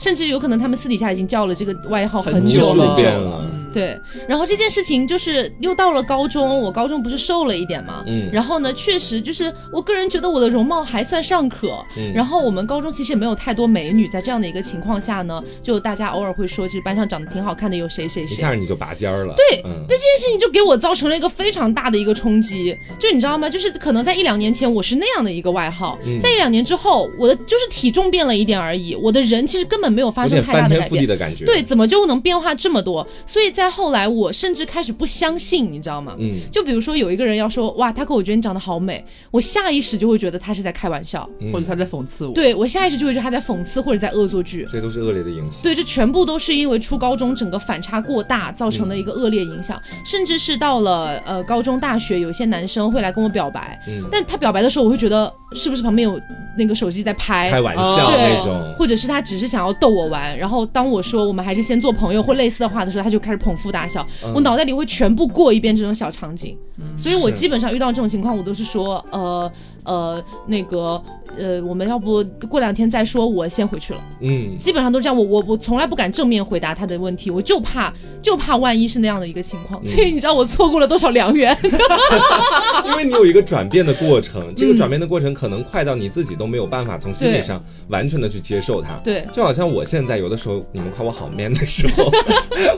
[0.00, 2.74] 甚至有可能他们私底下已经叫了这个外号很久了。
[2.74, 3.98] 久了变了，对，
[4.28, 18.34] 然后这件事情就是又到了高中，我高中不是瘦了一点嘛，嗯然后呢，确实就是我个人觉得我的容貌还算尚可，嗯然后我们高中其实也没有太多美女，在这样的一个情况下呢，就大家偶尔会说，就是班上长得挺好看的有谁谁谁。
[18.34, 23.48] 一下你就拔尖儿了，对，嗯这件事情就给我造成了一个非常大的一个冲击，就你知道吗？
[23.48, 31.06] 就是可能在一两年前我是那样的一个外号，嗯在一两年之后，我的就是体重变了一点而已，我的人其实根本没有发生太大的改变。
[31.06, 33.06] 的感觉，对，，怎么就能变化这么多？
[33.26, 36.14] 所以在后来，我甚至开始不相信，你知道吗？
[36.18, 42.34] 嗯，就比如说有一个人要说哇，他可我觉得你长得好美，我下意识就会觉得他是在开玩笑，或者他在讽刺我。
[42.34, 44.66] 对我下意识就会觉得他在讽刺或者在恶作剧。
[44.70, 45.62] 这都是恶劣的影响。
[45.62, 56.20] 对，这全部都是因为初高中整个反差过大造成的一个恶劣影响，甚至是到了呃高中、大学，有些男生会来跟我表白，嗯但他表白的时候，我会觉得是不是旁边有
[56.58, 66.58] 那个手机在拍，开玩笑对那种，或者是他只是想要逗我玩，然后当我说我们还是先做朋友或类似的话的时候，他就开始捧腹大笑，嗯我脑袋里会全部过一遍这种小场景，
[66.98, 69.52] 所以我基本上遇到这种情况，我都是说呃
[69.84, 71.00] 呃那个
[71.38, 74.00] 呃我们要不过两天再说，我先回去了。
[74.20, 81.56] 嗯，基本上都这样，我我我从来不敢正面回答他的问题，我就怕就怕万一是那样的一个情况，所以你知道我错过了多少良缘？
[82.86, 88.94] 因为你有一个转变的过程，这个转变的过程可能快到你自己都没有办法从心理上完全的去接受它。
[89.04, 92.10] 对就好像我现在有的时候你们夸我好 man 的时候，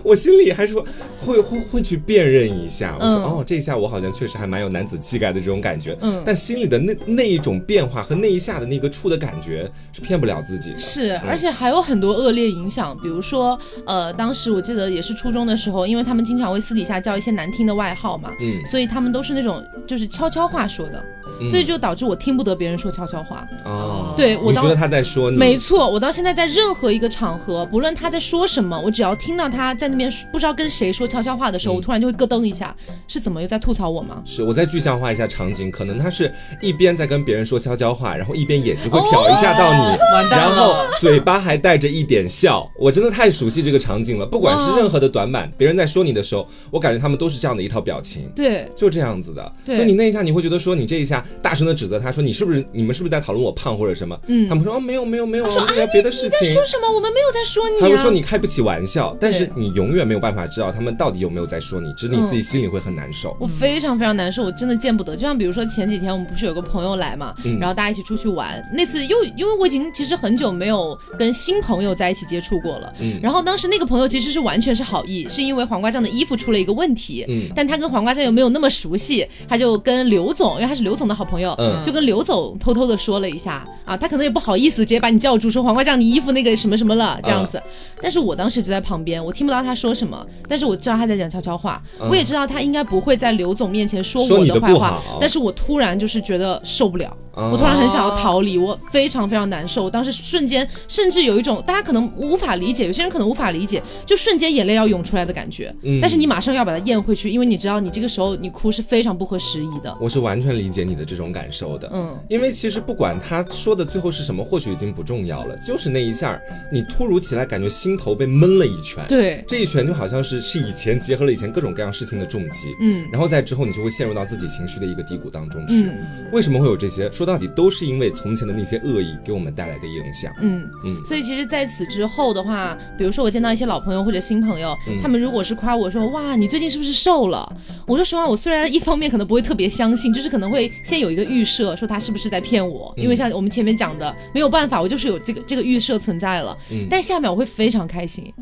[0.02, 0.74] 我心里还是
[1.18, 5.96] 会会会去辨认一下，我说、嗯哦，这一下我好像确实还蛮有男子气概的这种感觉。
[6.00, 10.78] 嗯但心里的那那一种变化和那一下的那个触的感觉是骗不了自己的。
[10.78, 21.04] 是，而且还有很多恶劣影响，比如说，呃，当时我记得也是初中的时候，因为他们经常会私底下叫一些难听的外号嘛，嗯所以他们都是那种就是悄悄话说的，
[21.40, 23.46] 嗯所以就导致我听不得别人说悄悄话。
[23.64, 25.36] 哦，对我当觉得他在说你？
[25.36, 32.74] 没错，我到现在在任何一个场合，不论他在说什么，我只要听到他在那边不知道跟谁说悄悄话的时候，嗯我突然就会咯噔一下，
[33.06, 34.22] 是怎么又在吐槽我吗？
[34.24, 42.68] 是我再具象化一下场景，可能他是一边在跟别人说悄悄话，然后一边眼睛会瞟一下到你，完蛋然后，嘴巴还带着一点笑。
[42.78, 48.30] 我真的太熟悉这个场景了，不管是任何的短板，别人在说你的时候，我感觉他们都是这样的一套表情。
[48.34, 54.18] 对，就这样子的，对所以你那一下你会觉得说你这一下大声的指责他说你是不是你们是不是在讨论我胖或者什么？
[54.26, 56.38] 嗯他们说哦没有没有没有，说我们在聊别的事情。
[56.42, 56.90] 你在说什么？
[56.92, 57.80] 我们没有在说你、啊。
[57.80, 63.36] 他们说你开不起玩笑，但是你永远没有办法知道他们到底有没有在说你，只是你自己心里会很难受。
[63.40, 65.14] 我非常非常难受，我真的见不得。
[65.14, 87.60] 就像比如说前几天我们不是有个朋友来嘛，嗯然后大家一起出去玩，那次又因为我已经其实很久没有跟新朋友在一起接触过了，嗯然后当时那个朋友其实是完全是好意，是因为黄瓜酱的衣服出了一个问题，嗯但他跟黄瓜酱又没有那么熟悉，他就跟刘总，因为他是刘总的好朋友，嗯就跟刘总偷偷的说了一下啊，他可能也不好意思直接把你叫住，说黄瓜酱你衣服那个什么什么了这样子，
[88.00, 97.08] 但是我当时就在旁边，我听不到他说什么，但是我知道他在讲悄悄话，嗯我也知道他应该不会在刘总面前说我的坏话，但是我突然就是觉得受不了。
[97.34, 99.84] 哦我突然很想要逃离，我非常非常难受。
[99.84, 105.72] 我当时瞬间甚至有一种大家可能无法理解，有些人可能无法理解，就瞬间眼泪要涌出来的感觉。
[105.82, 109.96] 嗯但是你马上要把它咽回去，因为你知道你这个时候你哭是非常不合时宜的。
[110.00, 116.38] 我是完全理解你的这种感受的，嗯，因为其实不管他说的最后是什么，或许已经不重要了，就是那一下，
[116.70, 125.86] 你突如其来感觉心头被闷了一拳，对，这一拳就好像是是以前结合了以前各种各样事情的重击，嗯然后在之后你就会陷入到自己情绪的一个低谷当中去。
[125.86, 125.96] 嗯
[126.30, 127.10] 为什么会有这些？
[127.10, 130.30] 说到底都是因为从前的那些恶意给我们带来的影响。
[130.40, 130.68] 嗯。
[130.84, 137.50] 嗯所以其实在此之后的话，比如说我见到一些老朋友或者新朋友，嗯他们如果是夸我说哇你最近是不是瘦了？
[137.86, 146.56] 我说实话，我虽然一方面可能不会特别相信，就是可能会先有一个预设，说他是不是在骗我，嗯因为像我们前面讲的，没有办法，我就是有这个这个预设存在了。
[146.70, 148.32] 嗯但下面我会非常开心。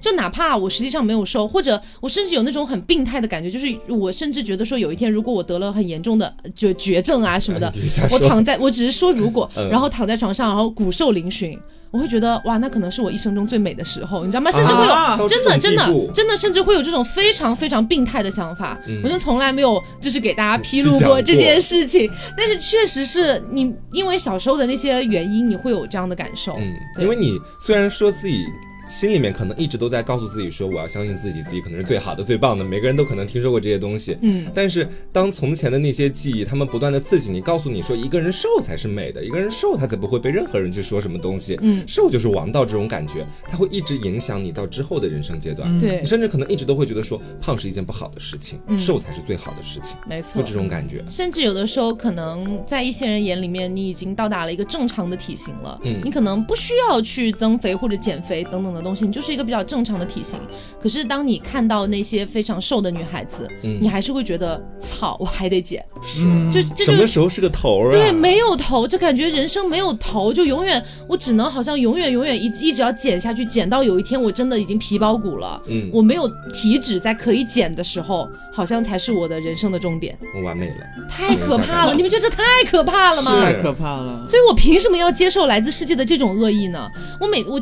[0.00, 7.72] 就哪怕我实际上没有瘦，或者我甚至有那种很病态的感觉，就是我甚至觉得说有一天如果我得了很严重的就绝症啊什么的
[8.10, 11.58] 我躺在我只是说如果， 嗯然后躺在床上，然后骨瘦嶙峋。
[11.92, 14.50] 我会觉得哇，那可能是我一生中最美的时候，你知道吗？
[14.50, 18.78] 甚至会有、啊真的真的真的，甚至会有这种非常非常病态的想法。
[18.86, 26.56] 嗯我就从来没有就是给大家披露过过这件事情，但是确实是你因为小时候的那些原因，你会有这样的感受。
[26.58, 28.44] 嗯，因为你虽然说自己。
[28.88, 32.64] 心里面可能一直都在告诉自己说，我要相信自己，自己可能是最好的、最棒的。
[32.64, 45.78] 每个人都可能听说过这些东西，嗯，但是当从前的那些记忆，他们不断的刺激你，告诉你说，一个人瘦才是美的，一个人瘦他才不会被任何人去说什么东西，嗯瘦就是王道这种感觉，它会一直影响你到之后的人生阶段。
[45.78, 50.46] 对你，甚至可能一直都会觉得说，胖是一件不好的事情，嗯瘦才是最好的事情，没错就。
[50.46, 51.04] 这种感觉。
[51.08, 60.38] 甚至有的时候，可能在一些人眼里面，你已经到达了一个正常的体型了，嗯你可能不需要去增肥或者减肥等等的东西，你就是一个比较正常的体型。
[60.80, 66.20] 可是当你看到那些非常瘦的女孩子，嗯你还是会觉觉得操，我还得减，是，
[66.52, 66.96] 就这什就是。
[67.00, 67.92] 么时候是个头儿啊？
[67.92, 80.74] 对，没有头，就感觉人生没有头，就永远我只能好像永远永远一一直要减下去，减到有一天我真的已经皮包骨了，嗯，我没有体脂在可以减的时候，好像才是我的人生的终点，我完美了。
[81.08, 81.94] 太可怕了！
[81.94, 83.40] 你们觉得这太可怕了吗？
[83.40, 84.22] 太可怕了。
[84.26, 86.86] 所以我凭什么要接受来自世界的这种恶意呢？
[87.18, 87.58] 我每我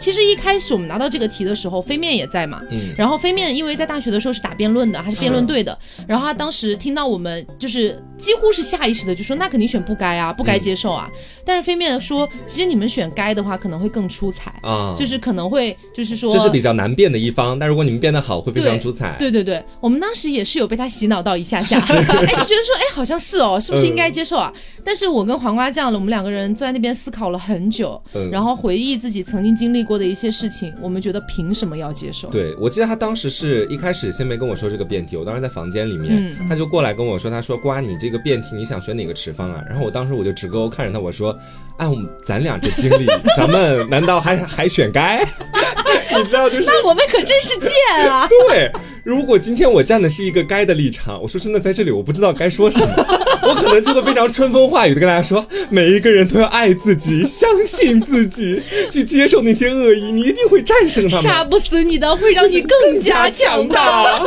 [0.00, 2.94] 其实一开开始我们拿到这个题的时候，飞面也在嘛，嗯。
[2.96, 11.10] 然后飞面因为在大学的时候是打辩论的，还是辩论队的，然后他当时听到我们就是几乎是下意识的就说那肯定选不该啊，不该接受啊。
[11.44, 19.14] 但是飞面说，其实你们选该的话可能会更出彩，啊，就是可能会就是说这是比较难变的一方，但如果你们变得好，会非常出彩。
[19.18, 24.52] 对对对，我们当时也是有被他洗脑到一下下， 哎，就觉得说，哎，好像是哦，是不是应该接受啊？
[24.84, 32.28] 但是我跟黄瓜酱，我们两个人坐在那边思考了很久，嗯然后回忆自己曾经经历过的一些事情，我们觉得凭什么要接受？
[32.28, 39.62] 对，我记得他当时是一开始先没跟我说这个辩题，我当时在房间里面，嗯他就过来跟我说，他说瓜，你这个辩题你想选哪个持方啊？
[39.68, 41.36] 然后我当时我就直勾勾看着他，我说，
[41.78, 45.26] 按我们咱俩这经历，咱们 难道还还选该？
[46.18, 47.70] 你知道，就是那我们可真是贱
[48.10, 48.26] 啊！
[48.48, 48.70] 对，
[49.04, 52.94] 如果今天我站的是一个该的立场，我说真的，在这里我不知道该说什么，
[53.42, 61.22] 我可能就会非常春风化雨的跟大家说，每一个人都要爱自己，相信自己，去接受那些恶意，你一定会战胜他们。
[61.22, 64.18] 杀不死你的会让你更加强大。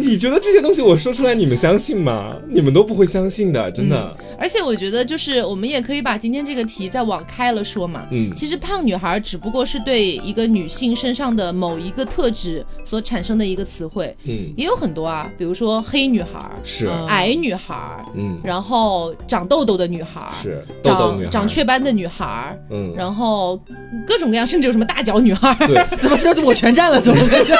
[0.00, 0.08] 大。
[0.08, 2.36] 你觉得这些东西我说出来，你们相信吗？
[2.48, 4.16] 你们都不会相信的，真的。
[4.38, 8.06] 而且我觉得，就是我们也可以把今天这个题再往开了说嘛。
[8.10, 16.28] 嗯其实胖女孩只不过是对一个女性身上的某一个特质所产生的一个词汇，嗯，也有很多啊，比如说黑女孩、
[16.62, 23.60] 是，矮女孩，嗯，然后长痘痘的女孩，是痘痘女孩，长长雀斑的女孩，嗯，然后
[24.06, 27.00] 各种各样，甚至有什么大脚女孩，对， 怎么就我全占了？
[27.00, 27.54] 怎么感觉？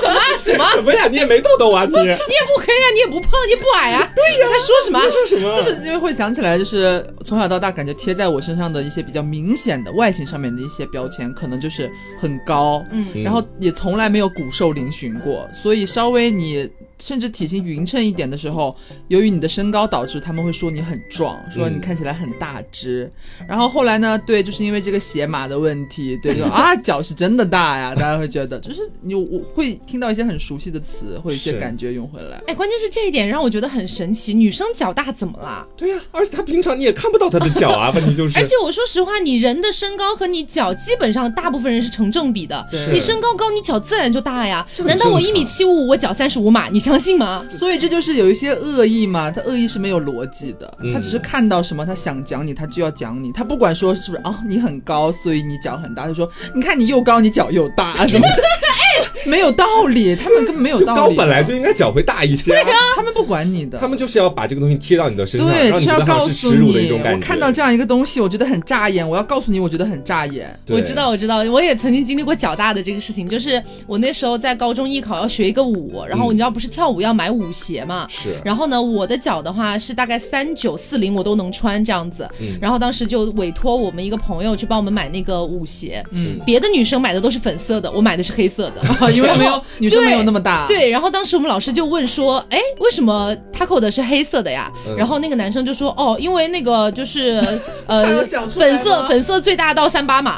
[0.00, 1.08] 什 么什么， 什么呀？
[1.08, 5.00] 你也没痘痘啊，你你也不黑啊，你也不胖，你也不矮啊，对呀，在说什么？
[5.10, 5.54] 说什么？
[5.54, 12.84] 就是因为会想起来，就是从小到大感觉贴在我身上的一些比较明显的外形上面的一些标签，可能就是很高，
[13.24, 16.68] 然后也从来没有骨瘦嶙峋过，所以稍微你
[16.98, 18.74] 甚至体型匀称一点的时候，
[19.08, 23.10] 由于你的身高导致他们会说你很壮，说你看起来很大只。
[23.48, 32.42] 然后后来呢，对，就是因为这个鞋码的问题，对，说 啊脚是真的大呀，大家会觉得就是你我会听到一些很熟悉的词，会有一些感觉涌回来。
[32.46, 35.66] 哎，关键是这一点让我觉得很神奇，女生脚大怎么啦？
[35.76, 38.36] 对呀、而且她平常你也看不到她的脚啊，问题就是。
[38.40, 42.66] 而且我说实话，你人的身高和你脚基本上大部分人是成正比的。
[42.92, 44.66] 你身高高，你脚自然就大呀。
[44.84, 47.44] 难道我一米七五五，我脚三十五码，你相信吗？
[47.50, 58.42] 所以这就是有一些恶意嘛，他恶意是没有逻辑的，嗯他只是看到什么他想讲你，他就要讲你，他不管说是不是啊、你很高，所以你脚很大，他说你看你又高，你脚又大，什么的，
[59.28, 61.16] 没有道理，他们根本没有道理。
[61.16, 66.92] 高本来就应该脚会大一些、啊，他们不管你的，他们就是要把这个东西贴到你的身上，对，就是要告诉你。
[66.92, 70.58] 我看到这样一个东西，我觉得很扎眼，我要告诉你，我觉得很扎眼。
[70.70, 73.28] 我知道，我知道，我也曾经经历过脚大的这个事情。
[73.28, 78.06] 就是我那时候在高中艺考要学一个舞，然后嗯你知道不是跳舞要买舞鞋嘛？
[78.10, 82.28] 是然后呢，我的脚的话是大概三九四零我都能穿这样子。
[82.38, 86.04] 嗯然后当时就委托我们一个朋友去帮我们买那个舞鞋。
[86.10, 88.82] 嗯，别的女生买的都是粉色的，我买的是黑色的。
[89.10, 94.70] 因为没有 女生没有那么大，，对，然后当时我们老师就问说，哎，为什么 Taco 的是黑色的呀？
[94.86, 97.42] 嗯然后那个男生就说，哦，因为那个就是
[97.88, 100.36] 呃粉色粉色最大到三八码。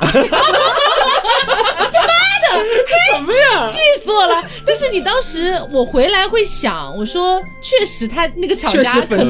[3.12, 3.66] 什么呀？
[3.70, 4.42] 气死我了！
[4.66, 9.28] 但是你当时我回来会想，我说确实他那个厂家可能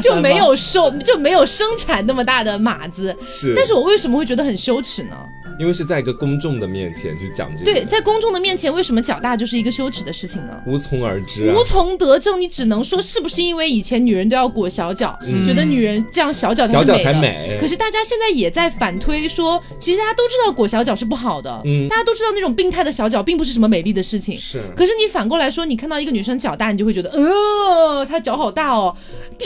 [0.00, 5.16] 就没有收就没有生产那么大的码子，是，但是我为什么会觉得很羞耻呢？
[5.58, 10.52] 因为是在一个公众的面前去讲这个，对，在公众的面前，为什么脚大就是一个羞耻的事情呢？
[10.66, 11.64] 无从而知啊无。
[11.64, 16.64] 从得证，你只能说是不是因为以前女人都要裹小脚，嗯觉得女人这样小脚。
[16.66, 24.36] 才美可是大家现在也在反推说，其实大家都知道裹小脚是不好的，嗯大家都知道那种病态的小脚并不是什么美丽的事情。
[24.36, 28.94] 是，可是你反过来说，你看到一个女生脚大，你就会觉得，呃，她脚好大哦，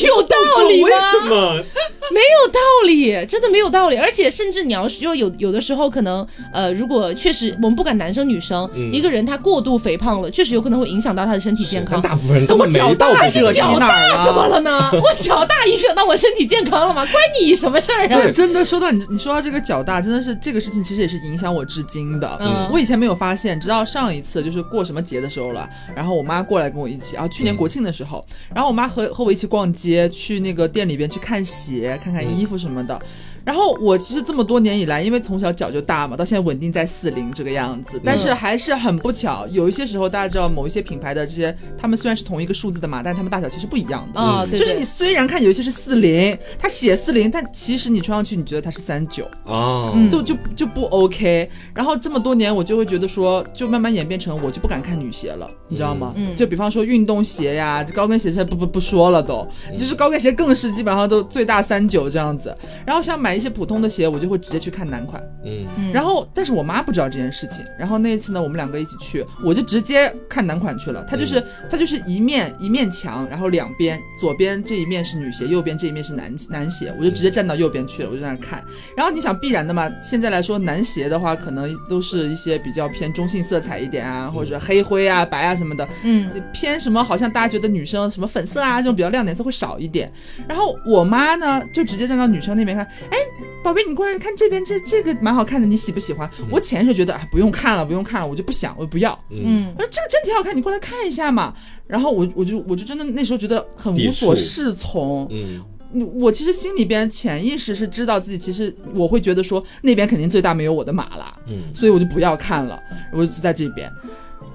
[0.05, 0.37] 有道
[0.69, 0.89] 理吗？
[0.89, 1.65] 为什么？
[2.11, 3.97] 没有道理，真的没有道理。
[3.97, 12.01] 而且甚至你要是又有有的时候可能，呃，如果确实我们不管男生女生，嗯一个人他过度肥胖了，确实有可能会影响到他的身体健康。
[12.03, 14.49] 但大部分人根本没脚到大这个脚惹你哪儿大怎么了？
[14.57, 14.91] 了呢？
[14.93, 17.05] 我脚大影响到我身体健康了吗？
[17.07, 18.33] 关你什么事儿啊对，？
[18.33, 22.37] 真的说到你，你说到这个脚大，真的是这个事情，其实也是影响我至今的。
[22.41, 28.25] 嗯我以前没有发现，直到上一次就是过什么节的时候了，然后我妈过来跟我一起，啊，去年国庆的时候，
[28.55, 33.01] 然后我妈和和我一起逛街，去那个店里边去看鞋、看看衣服什么的。
[33.49, 44.21] 然后我其实这么多年以来，因为从小脚就大嘛，到现在稳定在四零这个样子，但是还是很不巧，有一些时候大家知道某一些品牌的这些，他们虽然是同一个数字的码，但是他们大小其实不一样的。
[44.21, 51.49] 啊、对对就是你虽然看有一些是四零，它写四零，但其实你穿上去你觉得它是三九，哦，嗯就就就不 OK。
[51.73, 56.13] 然后这么多年，我就会觉得说，就慢慢演变成我就不敢看女鞋了，你知道吗？
[56.17, 62.55] 嗯就比方说运动鞋呀，高跟鞋现在不不不说了都，就是高跟鞋更是基本上都最大三九这样子。
[62.85, 65.23] 然后像买一些普通的鞋，我就会直接去看男款。
[65.45, 67.65] 嗯嗯然后，但是我妈不知道这件事情。
[67.79, 71.05] 然后那一次呢，我们两个一起去，我就直接看男款去了。
[71.09, 78.63] 它就是、它就是一面一面墙，然后两边左边这一面是女鞋，右边这一面是男男鞋，我就直接站到右边去了，我就在那看。
[78.97, 85.89] 然后你想必然的嘛，现在来说男鞋的话，可能都是一些比较偏中性色彩一点啊，或者黑灰啊、白啊什么的。
[86.03, 87.03] 嗯，偏什么？
[87.03, 90.13] 好像大家觉得女生什么粉色啊这种比较亮的颜色会少一点。
[90.49, 93.18] 然后我妈呢，就直接站到女生那边看，哎，
[93.63, 96.29] 宝贝，你过来看这边，这这个蛮好看的，你喜不喜欢？
[96.51, 99.19] 我潜意识觉得，哎，不用看了，不用看了，我就不想，我不要。
[99.31, 101.55] 嗯我说这个真挺好看，你过来看一下嘛。
[101.87, 105.27] 然后我我就我就真的那时候觉得很无所适从。
[105.31, 111.35] 嗯嗯我其实心里边潜意识是知道自己，其实我会觉得说那边肯定最大没有我的码啦。
[111.47, 112.79] 嗯所以我就不要看了，
[113.11, 113.91] 我就在这边。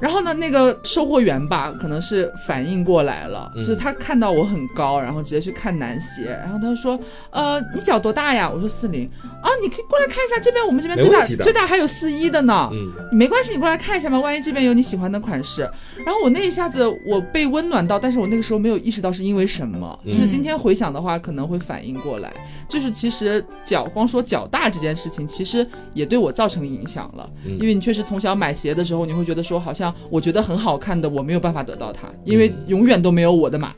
[0.03, 3.63] 然后呢，那个售货员吧，可能是反应过来了，嗯。
[3.63, 6.99] 就是他看到我很高，然后直接去看男鞋，然后他就说，
[7.31, 8.51] 呃，你脚多大呀？
[8.53, 9.09] 我说四零。
[9.41, 12.69] 啊，你可以过来看一下，这边我们这边最大最大还有四一的呢。
[12.73, 12.91] 嗯。
[13.13, 15.61] 没关系，你过来看一下嘛，万一这边有你喜欢的款式。
[16.05, 20.11] 然后我那一下子我被温暖到，但是我那个时候没有意识到是因为什么，嗯。
[20.11, 22.33] 就是今天回想的话，可能会反应过来，
[22.67, 27.53] 就是其实脚光说脚大这件事情，其实也对我造成影响了，嗯。
[27.53, 33.73] 因为你确实从小买鞋的时候，你会觉得说好像我觉得很好看的，我没有办法得到它，因为嗯永远都没有我的码。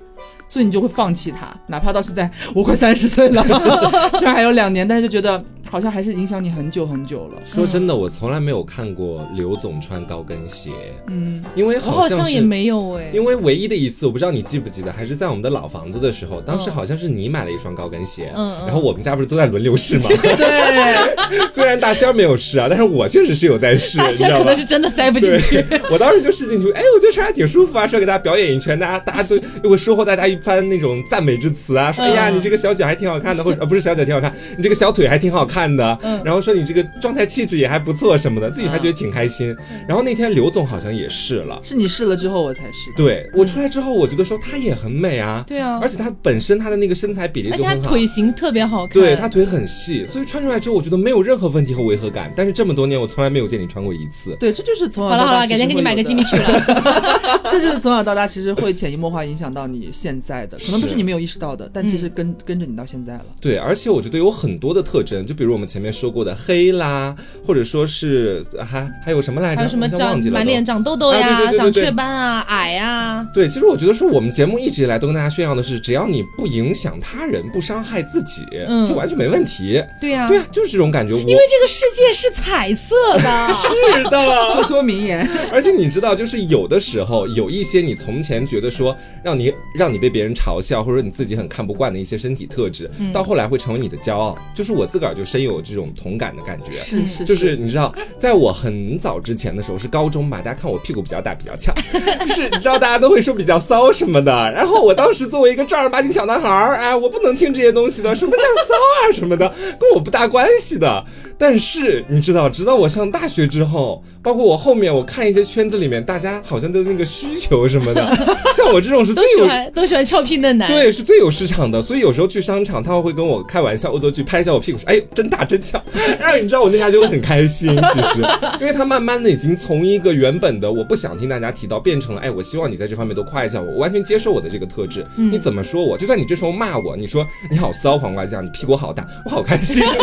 [0.47, 3.43] 所以你就会放弃它，哪怕到现在我快三十岁了，
[4.17, 7.41] 虽然还有两年，但是就觉得好像还是影响你很久很久了。
[7.45, 10.71] 说真的，我从来没有看过刘总穿高跟鞋，
[11.07, 20.05] 嗯，因为好像也没有哎，因为唯一的一次，我不知道你记不记得，还是在我们的老房子的时候，当时好像是你买了一双高跟鞋，嗯嗯然后我们家不是都在轮流试吗？
[20.07, 25.65] 对， 虽然大仙儿没有试啊，但是我确实是有在试，大仙可你知道吧能是真的塞不进去。
[25.89, 39.55] 我当时就试进去，哎，我觉得穿还挺舒服啊，说给大家表演一圈，大家大家都又会收获大家一番那种赞美之词啊，说哎呀，嗯你这个小脚还挺好看的，或者呃不是小脚挺好看，你这个小腿还挺好看的，嗯然后说你这个状态气质也还不错什么的，自己还觉得挺开心。
[39.87, 41.59] 然后那天刘总好像也试了。
[41.63, 42.97] 是你试了之后我才试的。
[42.97, 52.31] 对我出来之后，我觉得说她也很美啊，对啊而且她本身她的那个身材比例就很好，腿型特别好看，对她腿很细，所以穿出来之后，我觉得没有任何问题和违和感。
[52.35, 54.35] 但是这么多年，我从来没有见你穿过一次。
[54.39, 57.41] 对，这就是从小好了好了，改天给你买个会有的吉米曲了。
[57.51, 62.11] 这就是从小到大其实会潜移默化影响到你现在的，可能不是是你没有意识到的，但其实嗯。
[62.15, 63.25] 跟、跟着你到现在了。
[63.41, 67.13] 对，而且我觉得有很多的特征，就比如我们前面说过的黑啦，
[67.45, 69.57] 或者说是还还有什么来着？
[69.57, 70.33] 还有什么长忘记了。
[70.33, 71.57] 满脸长痘痘啊呀，对对对对对。
[71.57, 78.87] 长雀斑啊，矮啊，对，其实我觉得说我们节目一直以来都跟大家炫耀的是，只要你不影响他人，不伤害自己，嗯。
[78.87, 79.83] 就完全没问题。
[79.99, 81.13] 对呀，对啊，就是这种感觉。
[81.17, 94.37] 因为这个世界是彩色的， 是的，戳戳名言， 而且你知道，就是有的时候有一些你从前觉得说让你让你被别人嘲笑，或者你自己很看不惯的一些身体特质，到后来会成为你的骄傲。
[94.53, 96.71] 就是我自个儿就深有这种同感的感觉。
[96.71, 101.73] 是是就是你知道，在我很早之前的时候是高中吧，大家看我屁股比较大，比较翘，
[102.25, 104.31] 就是你知道大家都会说比较骚什么的。
[104.53, 111.03] 然后我当时作为一个正儿八经小男孩儿，哎，我不能听这些东西的，什么叫骚啊什么的，跟我不大关系的。
[111.37, 118.01] 但是你知道，直到我上大学之后，包括我后面我看一些圈子里面大家好像的那个需求什么的，
[118.55, 120.67] 像我这种是最有喜欢都喜欢俏皮嫩男。
[120.69, 121.81] 对，是最有市场的。
[121.81, 125.81] 所以有时候去商场，他们会跟我开玩笑，恶作剧拍一下我屁股，说：“哎，真大真翘。”
[126.19, 128.25] 然后你知道我那下就会很开心，其实，
[128.61, 135.05] 因为他慢慢的已经从一个原本的我不想听大家提到，变成了哎，我希望你在这方面都夸一下我，我完全接受我的这个特质。
[135.15, 139.83] 你怎么说我，就算你这时候骂我，你说你好骚黄瓜酱，你屁股好大，我好开心。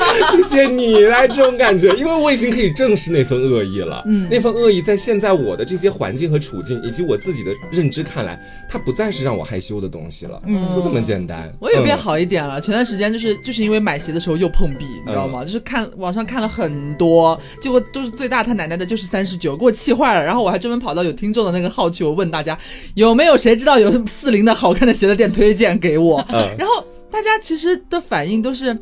[0.32, 4.02] 谢谢你来这种感觉，因为我已经可以正视那份恶意了。
[4.06, 10.40] 嗯，那份恶意在现在我的这些环境和处境以及我自己的认知看来，它不再是让我害羞的东西了。
[10.46, 11.52] 嗯，就这么简单。
[11.60, 12.60] 我也变嗯好一点了。
[12.60, 15.44] 前段时间就是就是因为买鞋的时候又碰壁，你知道吗？
[15.44, 20.24] 就是看网上看了很多，结果都是最大他奶奶的就是三十九，给我气坏了。
[20.24, 22.58] 然后我还专门跑到有听众的那个号去，我问大家
[22.94, 26.24] 有没有谁知道有四零的好看的鞋的店推荐给我。
[26.32, 28.76] 嗯然后大家其实的反应都是。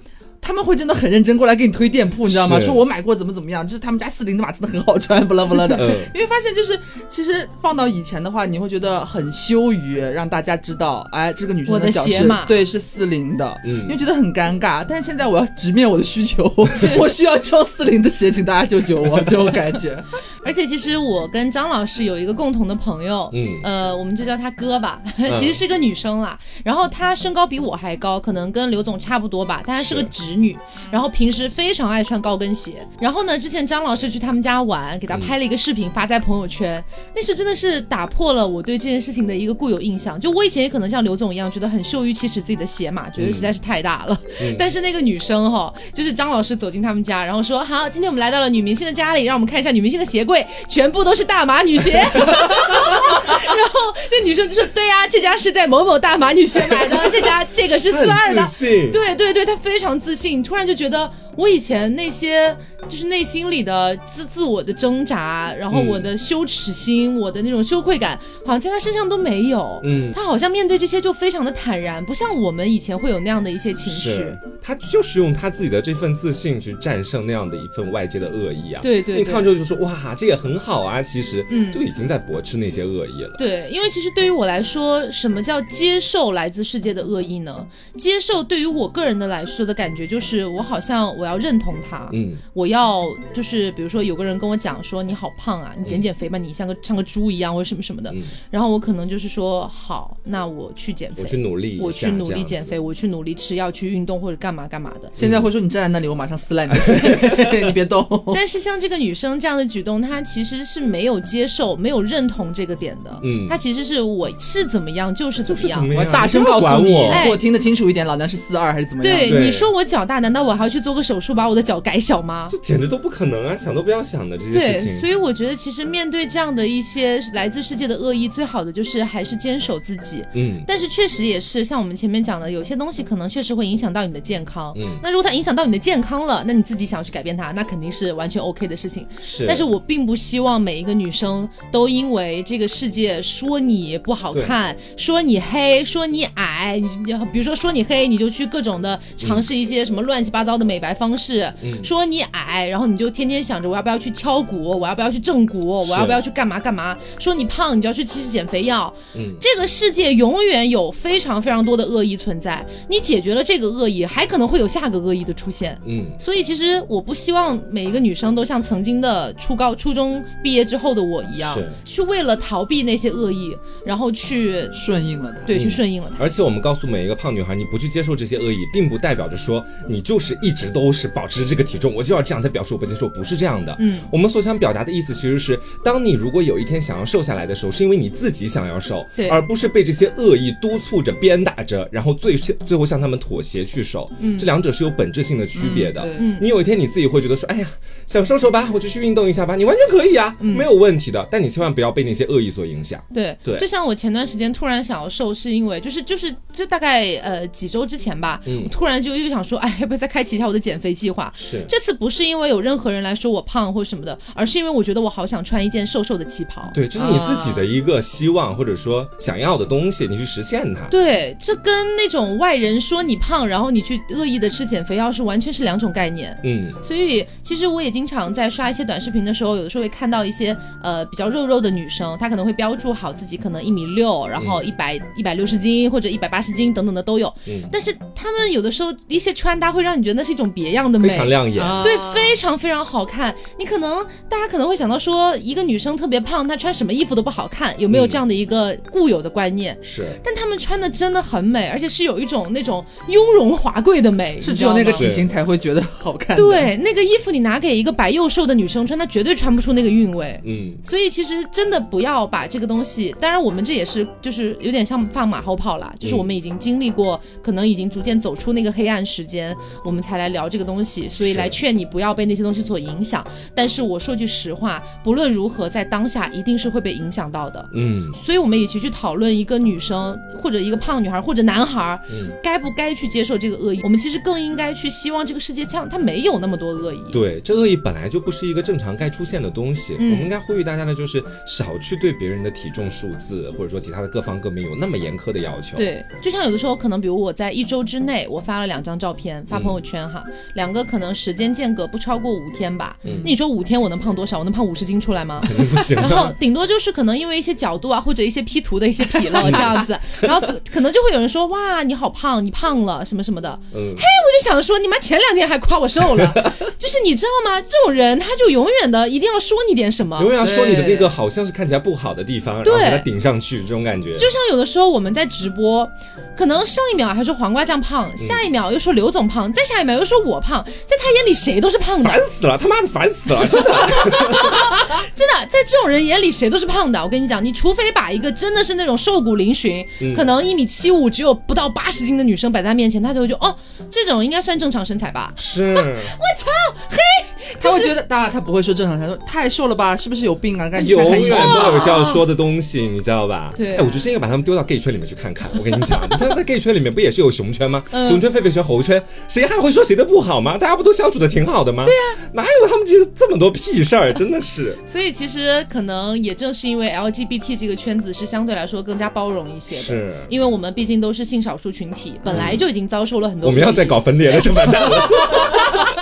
[0.49, 2.59] 他们会真的很认真过来给你推店铺，你知道吗？
[2.59, 5.77] 说我买过怎么怎么样，就是他们家四零的码真的很好穿， 不啦不啦的。
[5.77, 14.83] 嗯因为发现就是，其实放到以前的话，你会觉得很羞于让大家知道，哎，这个女生的脚是鞋码对是四零的，嗯因为觉得很尴尬。
[14.89, 16.51] 但是现在我要直面我的需求，
[16.99, 20.03] 我需要一双四零的鞋，请大家救救我，这种感觉。
[20.49, 26.39] 而且其实我跟张老师有一个共同的朋友，嗯呃，我们就叫他哥吧，嗯其实是个女生啦。
[26.65, 30.57] 然后她身高比我还高，可能跟刘总差不多吧，但她是个是直女。
[30.91, 32.77] 然后平时非常爱穿高跟鞋。
[32.99, 36.83] 然后呢，之前张老师去他们家玩，给她拍了一个视频发在朋友圈，
[37.15, 40.19] 那是真的是打破了我对这件事情的一个固有印象。
[40.19, 44.19] 就我以前也可能像刘总一样，觉得很羞于启齿自己的鞋码，觉得实在是太大了。
[44.41, 50.38] 嗯但是那个女生哈，就是张老师走进他们家，然后说：“好，今天我们来到了女明星的家里，让我们看一下女明星的鞋柜，
[50.69, 51.93] 全部都是大码女鞋。
[52.13, 62.55] ”然后那女生就说：“对呀、这家是在某某大码女鞋买的，这家这个是四二的很自。”信，对对对，她非常自信，突然就觉得我以前那些
[62.89, 69.81] 就是内心里的自自我的挣扎，然后嗯我的羞耻心，我的那种羞愧感，好像在他身上都没有。
[69.85, 74.11] 嗯他好像面对这些就非常的坦然，不像我们以前会有那样的一些情绪。
[74.11, 78.83] 是他就是用他自己的这份自信去战胜那样的一份外界的恶意啊。
[78.83, 83.33] 对对对你看之后就说哇，这也很好啊，其实嗯就已经在驳斥那些恶意了。
[83.39, 87.65] 对，因为其实对于我来说，什么叫接受来自世界的恶意呢？
[87.97, 101.29] 接受对于我个人的来说的感觉就是，我好像我要认同他，嗯，我要就是比如说有个人跟我讲说你好胖啊，你减减肥吧，你像个像个猪一样或者什么什么的，嗯然后我可能就是说好，那我去减肥我。
[101.29, 105.09] 去努力，我去努力减肥，我去努力吃药，去运动或者干嘛干嘛的。
[105.13, 108.07] 现在会说你站在那里，我马上撕烂你的嘴， 你别动。
[108.35, 113.21] 但是像这个女生这样的举动，她其实是没有接受、没有认同这个点的。
[113.23, 117.09] 嗯她其实是我是怎么样就是怎么样我要大声告诉你，我。
[117.09, 119.17] 哎我听得清楚一点，老娘是四二还是怎么样？
[119.17, 122.47] 对，对你说我脚大，难道我还要去做个手术把我的脚改小吗？
[122.51, 123.57] 这简直都不可能啊！
[123.57, 124.99] 想都不要想的这些对，事情。
[124.99, 130.25] 所以我觉得其实面对这样的一些来自世界的恶意，最好的就是还是坚守自己。
[130.35, 134.73] 嗯但是确实也是像我们前面讲的，有些东西可能确实会影响到你的健康。
[134.77, 139.07] 嗯，那如果它影响到你的健康了，那你自己想要去改变它，那肯定是完全 OK 的事情。
[139.21, 139.47] 是。
[139.47, 158.93] 但是我并不希望每一个女生都因为这个世界说你不好看，说你黑，说你矮，你你比如说说你黑，你就去各种的尝试一些什么乱七八糟的美白方式，嗯说你矮，然后你就天天想着我要不要去敲骨，我要不要去正骨，我要不要去干嘛干嘛，说你胖，你就要去吃减肥药。
[159.17, 165.79] 嗯这个世界永远有非常非常多的恶意存在，你解决了这个恶意，还可能会有下个恶意的出现。
[165.87, 175.41] 嗯，所以其实我不希望每一个女生都像曾经的初高、初中毕业之后的我一样，去为了逃避那些恶意，然后去顺应了他。
[175.47, 176.23] 对、嗯去顺应了它。
[176.23, 183.77] 而且我们告诉每一个胖女孩，你不去接受这些恶意，并不代表着说你就是一直都是保持着这个体重，我就要这样才表示我不接受，不是这样的。
[183.81, 194.11] 嗯，我们所想表达的意思其实是，当你如果有一天想要瘦下来的时候，是因为你自己想要瘦，对而不是被这些恶意督促着、鞭打着，然后最最后向他们妥协去瘦。
[194.21, 196.03] 嗯，这两者是有本质性的区别的。
[196.19, 197.69] 嗯你有一天你自己会觉得说，哎呀，
[198.07, 201.27] 想瘦瘦吧，我就去运动一下吧，你完全可以啊，嗯没有问题的。
[201.31, 203.03] 但你千万不要被那些恶意所影响。
[203.13, 211.33] 对对就像我前段时间突然想要瘦，是因为就是就是就大概呃几周之前吧，嗯我突然就又想说，哎，要不要再开启一下我的减肥计划？
[211.35, 216.71] 是，这次不是因为有任何人来说我胖或什么的，而是因为我觉得我好想穿一件瘦瘦的旗袍。
[216.75, 220.83] 对，这是你自己的一个希望，或者说想要的东西，你去实现它。
[220.89, 226.37] 对，这跟那种外人说你胖，然后你去恶意的吃减肥药是完全是两种概念。
[226.45, 237.33] 嗯，所以其实我也经常在刷一些短视频的时候，有的时候会看到一些呃比较肉肉的女生，她可能会标注好自己可能一米六，然后一百一百六十斤或者一百八十斤等等的都有。
[237.47, 241.63] 嗯但是她们有的时候一些穿搭会让你觉得那是一种别样的美，非常亮眼。
[241.63, 243.35] 啊对，非常非常好看。
[243.59, 249.77] 你可能大家可能会想到说，一个女生特别胖，她穿什么衣服都不好看，有没有嗯这样的一个固有的观念？
[249.83, 256.37] 是，但她们穿的真的很美，而且是有一种那种雍容华贵的美，是只有那个体型才会觉得好看。
[256.37, 260.41] 对，那个衣服你拿给一个白又瘦的女生穿，她绝对穿不出那个韵味。
[260.45, 273.27] 嗯，所以其实真的不要把这个东西，当然我们这也是就是有点像放马后炮了，就是我们已经经历过，可能已经逐渐走出那个黑暗时间，我们才来聊这个东西，所以来劝你不要被那些东西所影响。
[273.55, 277.69] 但是我说句实话，不论如何，在当下一定是会被影响到的。
[277.75, 283.81] 嗯，所以我们一起去讨论一个女生或者一个胖女孩或者男孩，嗯该不该去接受这个恶意？
[283.83, 287.03] 我们其实更应该去希望这个世界上它没有那么多恶意。
[287.13, 289.95] 对，这恶意本来就不是一个正常该出现的东西。
[289.99, 300.25] 嗯我们应该呼吁大家的就是少去对别人的体重数字，或者说其他的各方各面有那么严苛的要求。，对，就像有的时候可能，比如我在一周之内，我发了两张照片发朋友圈哈，
[300.55, 302.97] 两个可能时间间隔不超过五天吧。
[303.03, 304.39] 那你说五天我能胖多少？
[304.39, 305.41] 我能胖五十斤出来吗？
[305.45, 306.17] 肯定不行然啊。
[306.27, 313.49] 后顶多就是可能因为一些角度啊，或者一些 P 图的一些纰漏 这样子，然后可可能就会有人说哇你好胖，你胖了什么什么的。
[313.73, 316.27] 嗯，我就想说，你妈前两天还夸我瘦了，
[316.77, 317.61] 就是你知道吗？
[317.61, 320.19] 这种人他就永远的一定定要说你点什么。
[320.23, 324.15] 永远要说你的那个好像是看起来不好的地方，然后对给它顶上去，这种感觉。
[324.15, 325.87] 就像有的时候我们在直播，
[326.35, 333.71] 可能上一秒还说黄瓜酱胖，下一秒又说刘总胖，再下一秒又说我胖，在他眼里谁都是胖的烦，死了，他妈的烦死了，真的。
[335.15, 337.03] 真的，在这种人眼里谁都是胖的。
[337.03, 343.55] 我跟你讲，你除非把一个真的是那种瘦骨嶙峋，嗯可能一米七五，只有不到八十斤的女生摆在他面前，他就会觉得哦，
[343.91, 345.33] 这种应该算正常身材吧。
[345.37, 345.75] 是，
[347.61, 350.69] 他会觉得，当然他不会说正常，他说太瘦了吧，是不是有病啊？
[350.69, 351.37] 赶紧看永远。
[351.39, 353.53] 都有需要说的东西，你知道吧？
[353.57, 355.51] 对哎，我觉得应该把他们丢到 gay 圈里面去看看。
[355.57, 357.83] 我跟你讲， 你像在 gay 圈里面不也是有熊圈吗？
[357.91, 360.57] 嗯熊圈、狒狒圈、猴圈，谁还会说谁的不好吗？
[360.59, 361.85] 大家不都相处的挺好的吗？
[361.85, 364.13] 对呀、哪有他们这这么多屁事儿？
[364.13, 364.77] 真的是。
[364.87, 373.49] 所以其实可能也正是因为 LGBT 这个圈子是相对来说更加包容一些的，是因为我们毕竟都是性少数群体，本来就已经遭受了很多。
[373.49, 374.99] 我们要再搞分裂了，这完蛋了。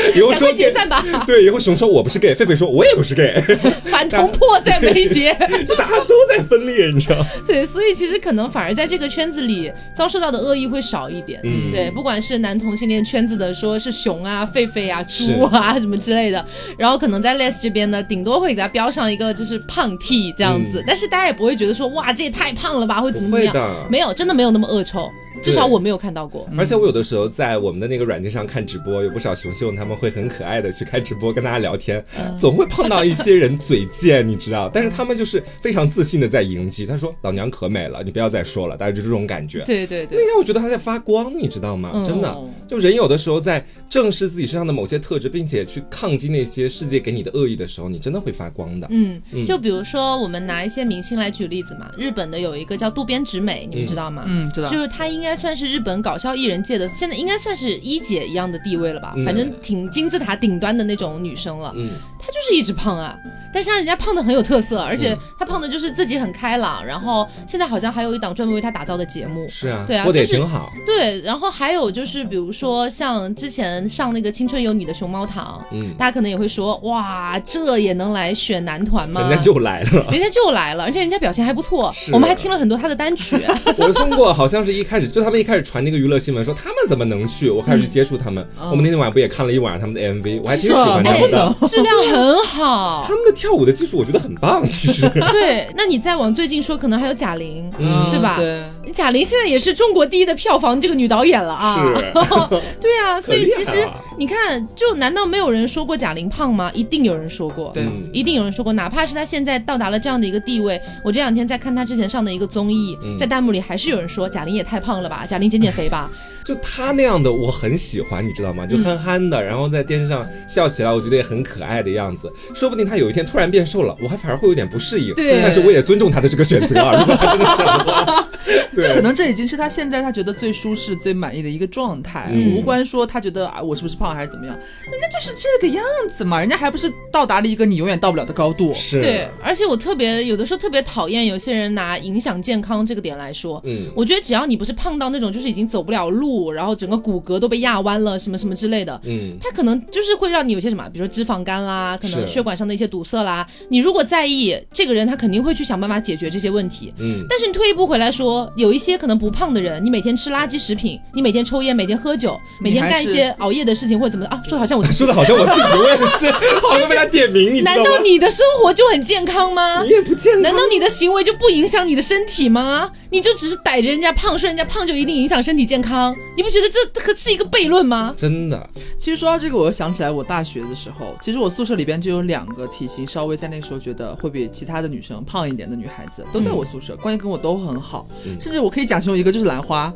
[0.16, 3.40] 以后赶说快解散吧， 对，以后熊说我不是 gay，狒狒说我也不是 gay，
[3.84, 5.34] 反同迫在眉睫。
[5.78, 7.24] 大家都在分裂，你知道？
[7.46, 11.40] 对，所以其实可能反而在这个圈子里遭受到的恶意会少一点。
[11.44, 16.44] 嗯对，不管是男同性恋圈子的，说是熊啊、狒狒啊、猪啊什么之类的，
[16.78, 23.86] 然后可能在 Les 这边呢，顶多会给他标上一个就是胖 T 这样子，嗯但是大家也不会觉得说哇这也太胖了吧，会怎么怎么样。
[23.90, 25.10] 没有，真的没有那么恶臭，
[25.42, 26.48] 至少我没有看到过。
[26.56, 32.04] 而且我有的时候在我们的那个软件上看直播，有不少熊熊他们会很可爱的去开直播跟大家聊天，
[32.38, 36.84] 总会碰到一些人嘴贱，你知道，但是他们就是非常自信的在迎击。
[36.84, 39.62] 他说：“老娘可美了，你不要再说了。”大概就这种感觉。
[39.64, 41.90] 对对对那，天我觉得他在发光，你知道吗？
[41.94, 42.36] 嗯真的，
[42.66, 48.86] 就人有的时候在正视自己身上的某些特质，并且去抗击那些世界给你的恶意的时候，你真的会发光的。
[48.90, 54.24] 嗯，就比如说我们拿一些明星来举例子嘛，日本的有一个叫渡边直美，你们知道吗？
[54.26, 54.80] 嗯，知道就。
[54.80, 59.14] 是他应该算是日本搞笑艺人界的，现在应该算是一姐一样的地位了吧？
[59.16, 61.72] 嗯反正挺金字塔顶端的那种女生了。
[61.76, 63.16] 嗯，她就是一直胖啊，
[63.52, 69.46] 但是人家胖的很有特色，而嗯且他胖的就是自己很开朗，然后现在好像还有一档专门为他打造的节目。
[69.48, 70.72] 是啊，对啊过得也就是挺好。
[70.86, 79.20] 对，然后还有就是，比如说像之前上那个《青春有你》的熊猫堂，嗯，大家可能也会说，哇，这也能来选男团吗？
[79.22, 80.06] 人家就来了。
[80.10, 83.36] 人家就来了，而且人家表现还不错是，我们还听了很多他的单曲。
[83.78, 88.44] 我通过好像是一开始就他们一开始传那个娱乐新闻说他们怎么能去，我开始去接触他们。
[88.70, 93.20] 我们那天晚上不也看了一晚上他们的 MV，我还挺喜欢他的。，质量很好他。
[93.20, 95.08] 们的跳舞的技术我觉得很棒， 其实。
[95.32, 98.36] 对，那你再往最近说，可能还有贾玲，嗯对吧？
[98.36, 98.62] 对，
[98.92, 101.74] 贾玲现在也是中国第一的票房这个女导演了啊。
[101.74, 102.12] 是
[102.78, 103.88] 对啊，所以其实
[104.20, 106.70] 你看，就难道没有人说过贾玲胖吗？
[106.74, 107.70] 一定有人说过。
[107.72, 116.10] 对嗯一定有人说过，哪怕是她现在到达了这样的一个地位，我这两天在看她之前上的一个综艺，嗯在弹幕里还是有人说贾玲也太胖了吧，贾玲减减肥吧。
[116.44, 118.66] 就她那样的我很喜欢，你知道吗？
[118.66, 122.30] 就憨憨的，然后在电视上笑起来，我觉得也很可爱的样子。
[122.54, 125.14] 说不定她有一天突然变瘦了，我还反而会有点不适应。
[125.14, 126.94] 对但是我也尊重她的这个选择啊。
[127.00, 128.28] 如果他真的想的话，
[128.74, 134.54] 对，这可能这已经是他现在他觉得最舒适、最满意的一个状态，嗯无关说他觉得啊我是不是胖还是怎么样，
[134.90, 135.84] 人家就是这个样
[136.16, 138.72] 子嘛，人家还不是到达了一个你永远到不了的高度。
[138.72, 143.60] 是，对，而且我特别有的时候特别讨厌有些人拿影响健康这个点来说。
[143.64, 153.46] 嗯，我觉得只要你不是胖到那种就是已经走不了路，然后整个骨骼都被压弯了，什么什么之类的，嗯，它可能就是会让你有些什么，比如说脂肪肝啦，可能血管上的一些堵塞啦。
[153.68, 156.92] 你如果在意这个人，他肯定会去想办法解决这些问题。
[156.98, 166.30] 嗯，但是你退一步回来说，有一些可能不胖的人，你每天吃垃圾食品，你每天抽烟，每天喝酒，每天干一些熬夜的事情或者怎么的啊，说的好像我说的好像我自己我也是，
[166.66, 167.82] 好像被他点名，你知道吗？
[167.82, 169.90] 难道你的生活就很健康吗你？
[169.90, 170.42] 也不健康？
[170.42, 172.90] 难道你的行为就不影响你的身体吗？
[173.10, 176.14] 你就只是逮着人家胖，说人家胖就一定影响身体健康？
[176.36, 178.14] 你不觉得这这可是一个悖论吗？
[178.16, 178.68] 真的？
[178.98, 189.92] 其实说到这个，我又想起来我大学的时候，其实我宿舍里边就有两个体型稍微在那个时候觉得会比其他的女生胖一点的女孩子，都在我宿舍，关系跟我都很好，嗯甚至我可以讲其中一个就是兰花。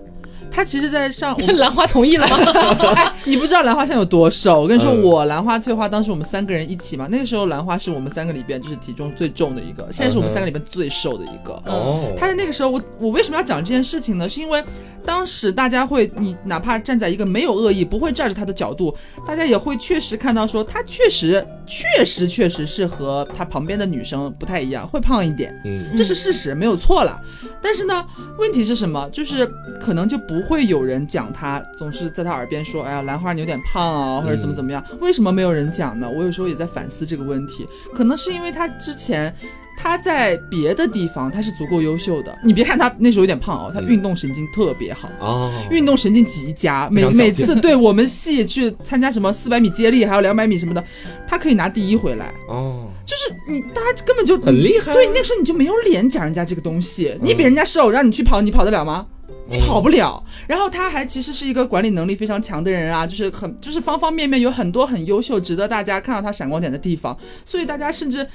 [0.50, 2.36] 她其实，在上 我们兰花同意了吗？
[2.96, 4.60] 哎，你不知道兰花现在有多瘦。
[4.60, 7.08] 我跟你说，嗯我兰花、翠花，当时我们三个人一起嘛。
[7.10, 11.52] 那个时候兰花是我们三个里边就是体重最重的一个，现在是我们三个里边最瘦的一个。
[11.66, 14.28] 哦，他在那个时候，我我为什么要讲这件事情呢？
[14.28, 14.62] 是因为
[15.04, 18.94] 当时大家会，你哪怕站在一个没有恶意、不会站着他的角度，
[19.26, 25.54] 大家也会确实看到说，他确实、确实、确实是和他旁边的女生不太一样，会胖一点。
[25.64, 27.20] 嗯，这是事实，没有错了。
[27.60, 28.04] 但是呢，
[28.38, 29.08] 问题是什么？
[29.10, 29.46] 就是
[29.80, 34.84] 可能就不会有人讲他，总是在他耳边说：“哎呀，兰花你有点胖啊，或者怎么怎么样。
[35.00, 36.08] 为什么没有人讲呢？
[36.08, 39.34] 我有时候也在反思这个问题，可能是因为他之前。
[39.76, 42.32] 他在别的地方他是足够优秀的。
[42.44, 45.10] 你别看他那时候有点胖哦，他运动神经特别好。
[45.18, 50.82] 哦，运动神经极佳，每每次对我们系去参加什么四百米接力，还有两百米什么的，
[51.26, 52.32] 他可以拿第一回来。
[52.46, 54.92] 哦，就是你大家根本就很厉害。
[54.92, 59.04] 对，那时候你就没有脸讲人家这个东西，你比人家瘦，让你去跑，你跑得了吗？
[59.48, 60.22] 你跑不了。
[60.46, 68.26] 然后他还其实是一个管理能力非常强的人啊，就是很就是方方面面有很多很优秀，值得大家看到他闪光点的地方，所以大家甚至。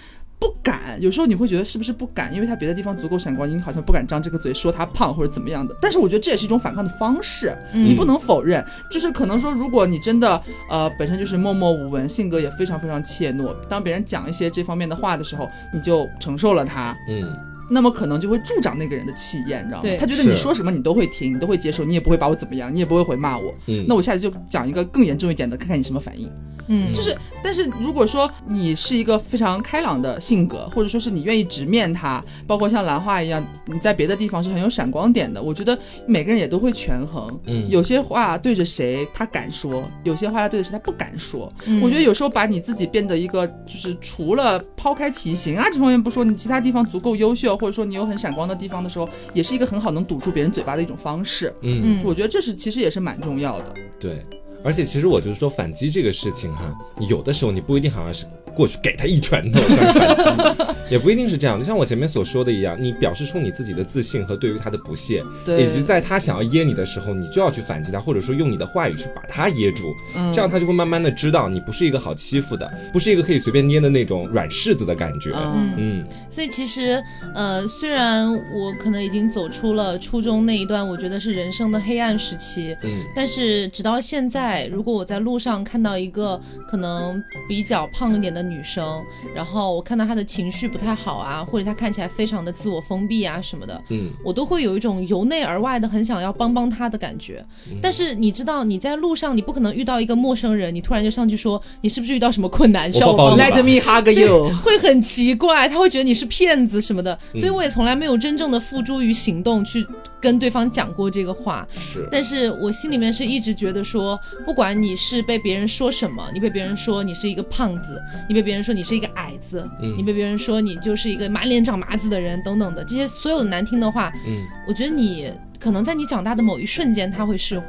[0.41, 2.33] 不敢，有时候你会觉得是不是不敢？
[2.33, 5.75] 因为他别的地方足够闪光，你好像不敢张这个嘴说他胖或者怎么样的。
[5.81, 8.65] 但是我觉得这也是一种反抗的方式，你不能否认。
[8.89, 17.35] 就是可能说，如果你真的呃本身就是默默无闻，性格也非常非常怯懦，当别人讲一些这方面的话的时候，你就承受了他，嗯，
[17.71, 19.97] 那么可能就会助长那个人的气焰，你知道吗？
[19.99, 23.53] 他觉得你说什么你都会听，你都会接受，你也不会把我怎么样，你也不会回骂我。
[23.67, 26.29] 嗯，那我下次就讲一个更严重一点的，看看你什么反应。
[26.69, 35.41] 嗯，就是，但是如果说你是一个非常开朗的性格，或者说是你愿意直面他，包括像兰花一样，你在别的地方是很有闪光点的。
[35.41, 41.51] 我觉得每个人也都会权衡，嗯，有些话对着谁他敢说，有些话对着谁他不敢说。
[41.81, 51.51] 我觉得有时候把你自己变得一个，就是除了抛开体型啊这方面不说，你其他地方足够优秀，或者说你有很闪光的地方的时候，也是一个很好能堵住别人嘴巴的一种方式。
[51.61, 53.73] 嗯，我觉得这是其实也是蛮重要的。
[53.99, 54.23] 对。
[54.63, 56.73] 而且其实我就是说反击这个事情哈，
[57.09, 58.25] 有的时候你不一定好像是。
[58.55, 61.57] 过去给他一拳头反击， 也不一定是这样。
[61.59, 65.23] 就像我前面所说的一样，你表示出你自己的自信和对于他的不屑，
[65.57, 69.93] 以及在他想要噎你的时候，你就要去反击他，或者说用你的话语去把他噎住，
[70.33, 75.31] 这样他就会慢慢的知道你不是一个好欺负的，不是一个可以随便捏的那种软柿子的感觉。
[75.33, 76.05] 嗯嗯。
[76.29, 77.01] 所以其实，
[77.33, 88.38] 呃，虽然我可能已经走出了初中那一段，我觉得是人生的黑暗时期，嗯，但是直到现在，如果我在路上看到一个可能比较胖一点的。
[88.41, 97.43] 女生，然后我看到她的情绪不太好啊，或者她看起来非常的自我封闭啊什么的，嗯，我都会有一种由内而外的很想要帮帮她的感觉。
[97.81, 107.17] 但是你知道，你在路上你不可能遇到一个陌生人，你突然就上去说你是不是遇到什么困难需要我帮？Let me hug you， 会很奇怪，他会觉得你是骗子什么的。
[107.37, 109.85] 所以我也从来没有真正的付诸于行动去
[110.21, 111.67] 跟对方讲过这个话。
[111.73, 118.39] 是，但是我心里面是一直觉得说，不管你是被别人说什么，你被别人说你是一个胖子，你。
[118.39, 127.65] 被别人说你是一个矮子，你被别人说你就是一个满脸长麻子的人，等等的这些所有的难听的话，嗯，我觉得你可能在你长大的某一瞬间他会释怀，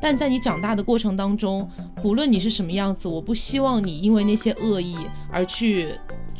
[0.00, 1.68] 但在你长大的过程当中，
[2.00, 4.96] 不论你是什么样子，我不希望你因为那些恶意
[5.32, 5.88] 而去。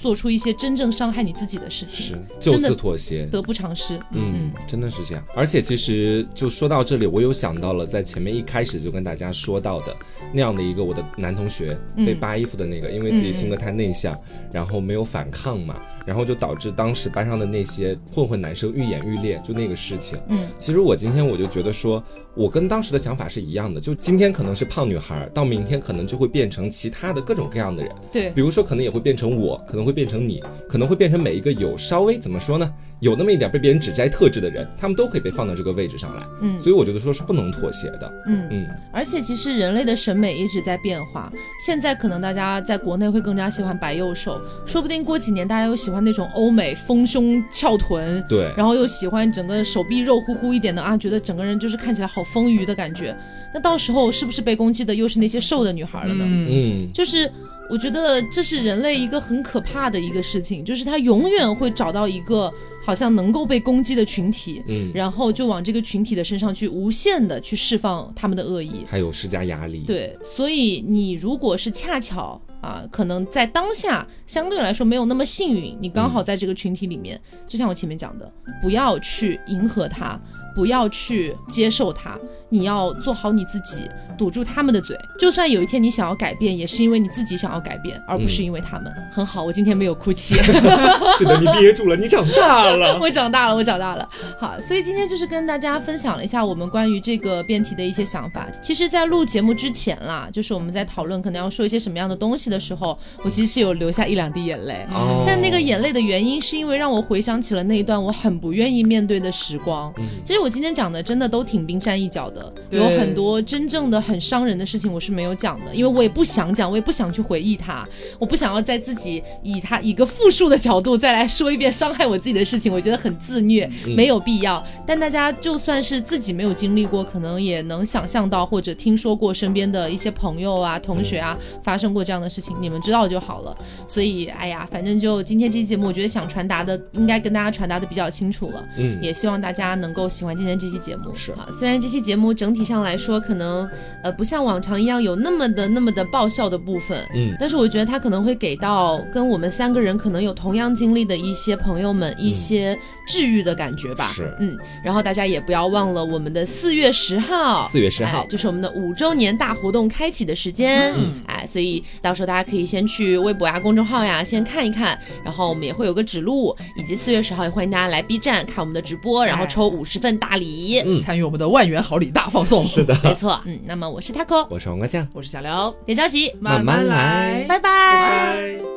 [0.02, 4.00] 做出一些真正伤害你自己的事情，是就此妥协，得不偿失。
[4.10, 5.24] 嗯，真的是这样。
[5.32, 9.94] 而且其实就说到这里，我有想到了在前面一开始就跟大家说到的
[10.34, 14.20] 那样的一个我的男同学被扒衣服的那个，因为自己性格太内向，
[14.52, 20.18] 然后没有反抗嘛，然后就导致当时班上的那些混混男生愈演愈烈，就那个事情。
[20.26, 22.02] 嗯，其实我今天我就觉得说，
[22.34, 27.92] 我跟当时的想法是一样的，就今天可能是胖女孩，到明天可能就会变成其他的各种各样的人。
[28.10, 29.91] 对，比如说可能也会变成我，可能会。
[29.92, 36.22] 变成你，可能会变成每一个有稍微怎么说呢，有那么一点被别人指摘特质的人，他们都可以被放到这个位置上来。
[36.40, 38.12] 嗯，所以我觉得说是不能妥协的。
[38.26, 41.32] 嗯嗯，而且其实人类的审美一直在变化，
[41.64, 53.16] 现在可能大家在国内会更加喜欢白幼瘦，说不定过几年大家又喜欢那种欧美丰胸翘臀，对，然后又喜欢整个手臂肉乎乎一点的啊，觉得整个人就是看起来好丰腴的感觉。
[53.54, 56.24] 那到时候是不是被攻击的又是那些瘦的女孩了呢？
[56.26, 57.30] 嗯，就是。
[57.70, 62.52] 我觉得这是人类一个很可怕的一个事情，就是他永远会找到一个
[62.84, 69.84] 好像能够被攻击的群体，嗯，然后就往这个群体的身上去无限的去释放他们的恶意，还有施加压力。
[69.86, 80.20] 对，所以你如果是恰巧啊，可能在当下相对来说没有那么幸运，你刚好在这个群体里面，就像我前面讲的，不要去迎合他，
[80.54, 82.18] 不要去接受他。
[82.50, 84.98] 你要做好你自己，堵住他们的嘴。
[85.18, 88.92] 就算有一天你想要改变，也是因为你自己想要改变，而不是因为他们。
[89.10, 90.34] 很好，我今天没有哭泣。
[91.18, 92.98] 是的，你憋住了，你长大了。
[93.00, 94.08] 我长大了，我长大了。
[94.38, 98.46] 好，所以今天就是跟大家分享了一下我们关于这个辩题的一些想法。
[98.62, 104.86] 其实，在录节目之前啦，就是我们在讨论可能要说一些什么样的东西的时候，我其实是有流下一两滴眼泪。
[104.92, 109.92] 哦但那个眼泪的原因，是因为让我回想起了那一段我很不愿意面对的时光。
[110.24, 117.86] 其实我今天讲的真的都挺冰山一角的，有很多真正的很伤人的事情我是没有讲的，因为我也不想讲，我也不想去回忆它，
[118.18, 124.62] 我不想要在自己以它一个复述的角度再来说一遍伤害我自己的事情，我觉得很自虐，没有必要。
[124.86, 133.56] 但大家就算是自己没有经历过，可能也能想象到或者听说过身边的一些朋友啊、同学啊发生过这样的事情，你们知道就好了。
[133.86, 138.64] 所以，哎呀，反正就今天这期节目，我觉得想传达的应该跟大家传达的比较清楚了。
[138.78, 141.12] 嗯，也希望大家能够喜欢今天这期节目。
[141.14, 143.68] 是啊，虽然这期节目整体上来说，可能
[144.02, 154.06] 呃不像往常一样有那么的那么的爆笑的部分，嗯但是我觉得他可能会给到跟我们三个人可能有同样经历的一些朋友们一些治愈的感觉吧。
[154.06, 160.92] 是嗯，然后大家也不要忘了我们的四月十号，四月10号哎就是我们的五周年大活动开启的时间。
[160.96, 170.80] 嗯哎，所以到时候大家可以先去微博呀、公众号呀先看一看，然后我们也会有个指路，以及四月十号也欢迎大家来 B 站看我们的直播，然后抽五十份大礼。
[170.84, 172.62] 嗯参与我们的万元好礼大放送。
[172.62, 177.44] 是的，没错，嗯，那么我是 taco，我是黄瓜酱，我是小刘，别着急，慢慢来。
[177.46, 177.58] 拜。
[177.58, 178.71] 拜拜。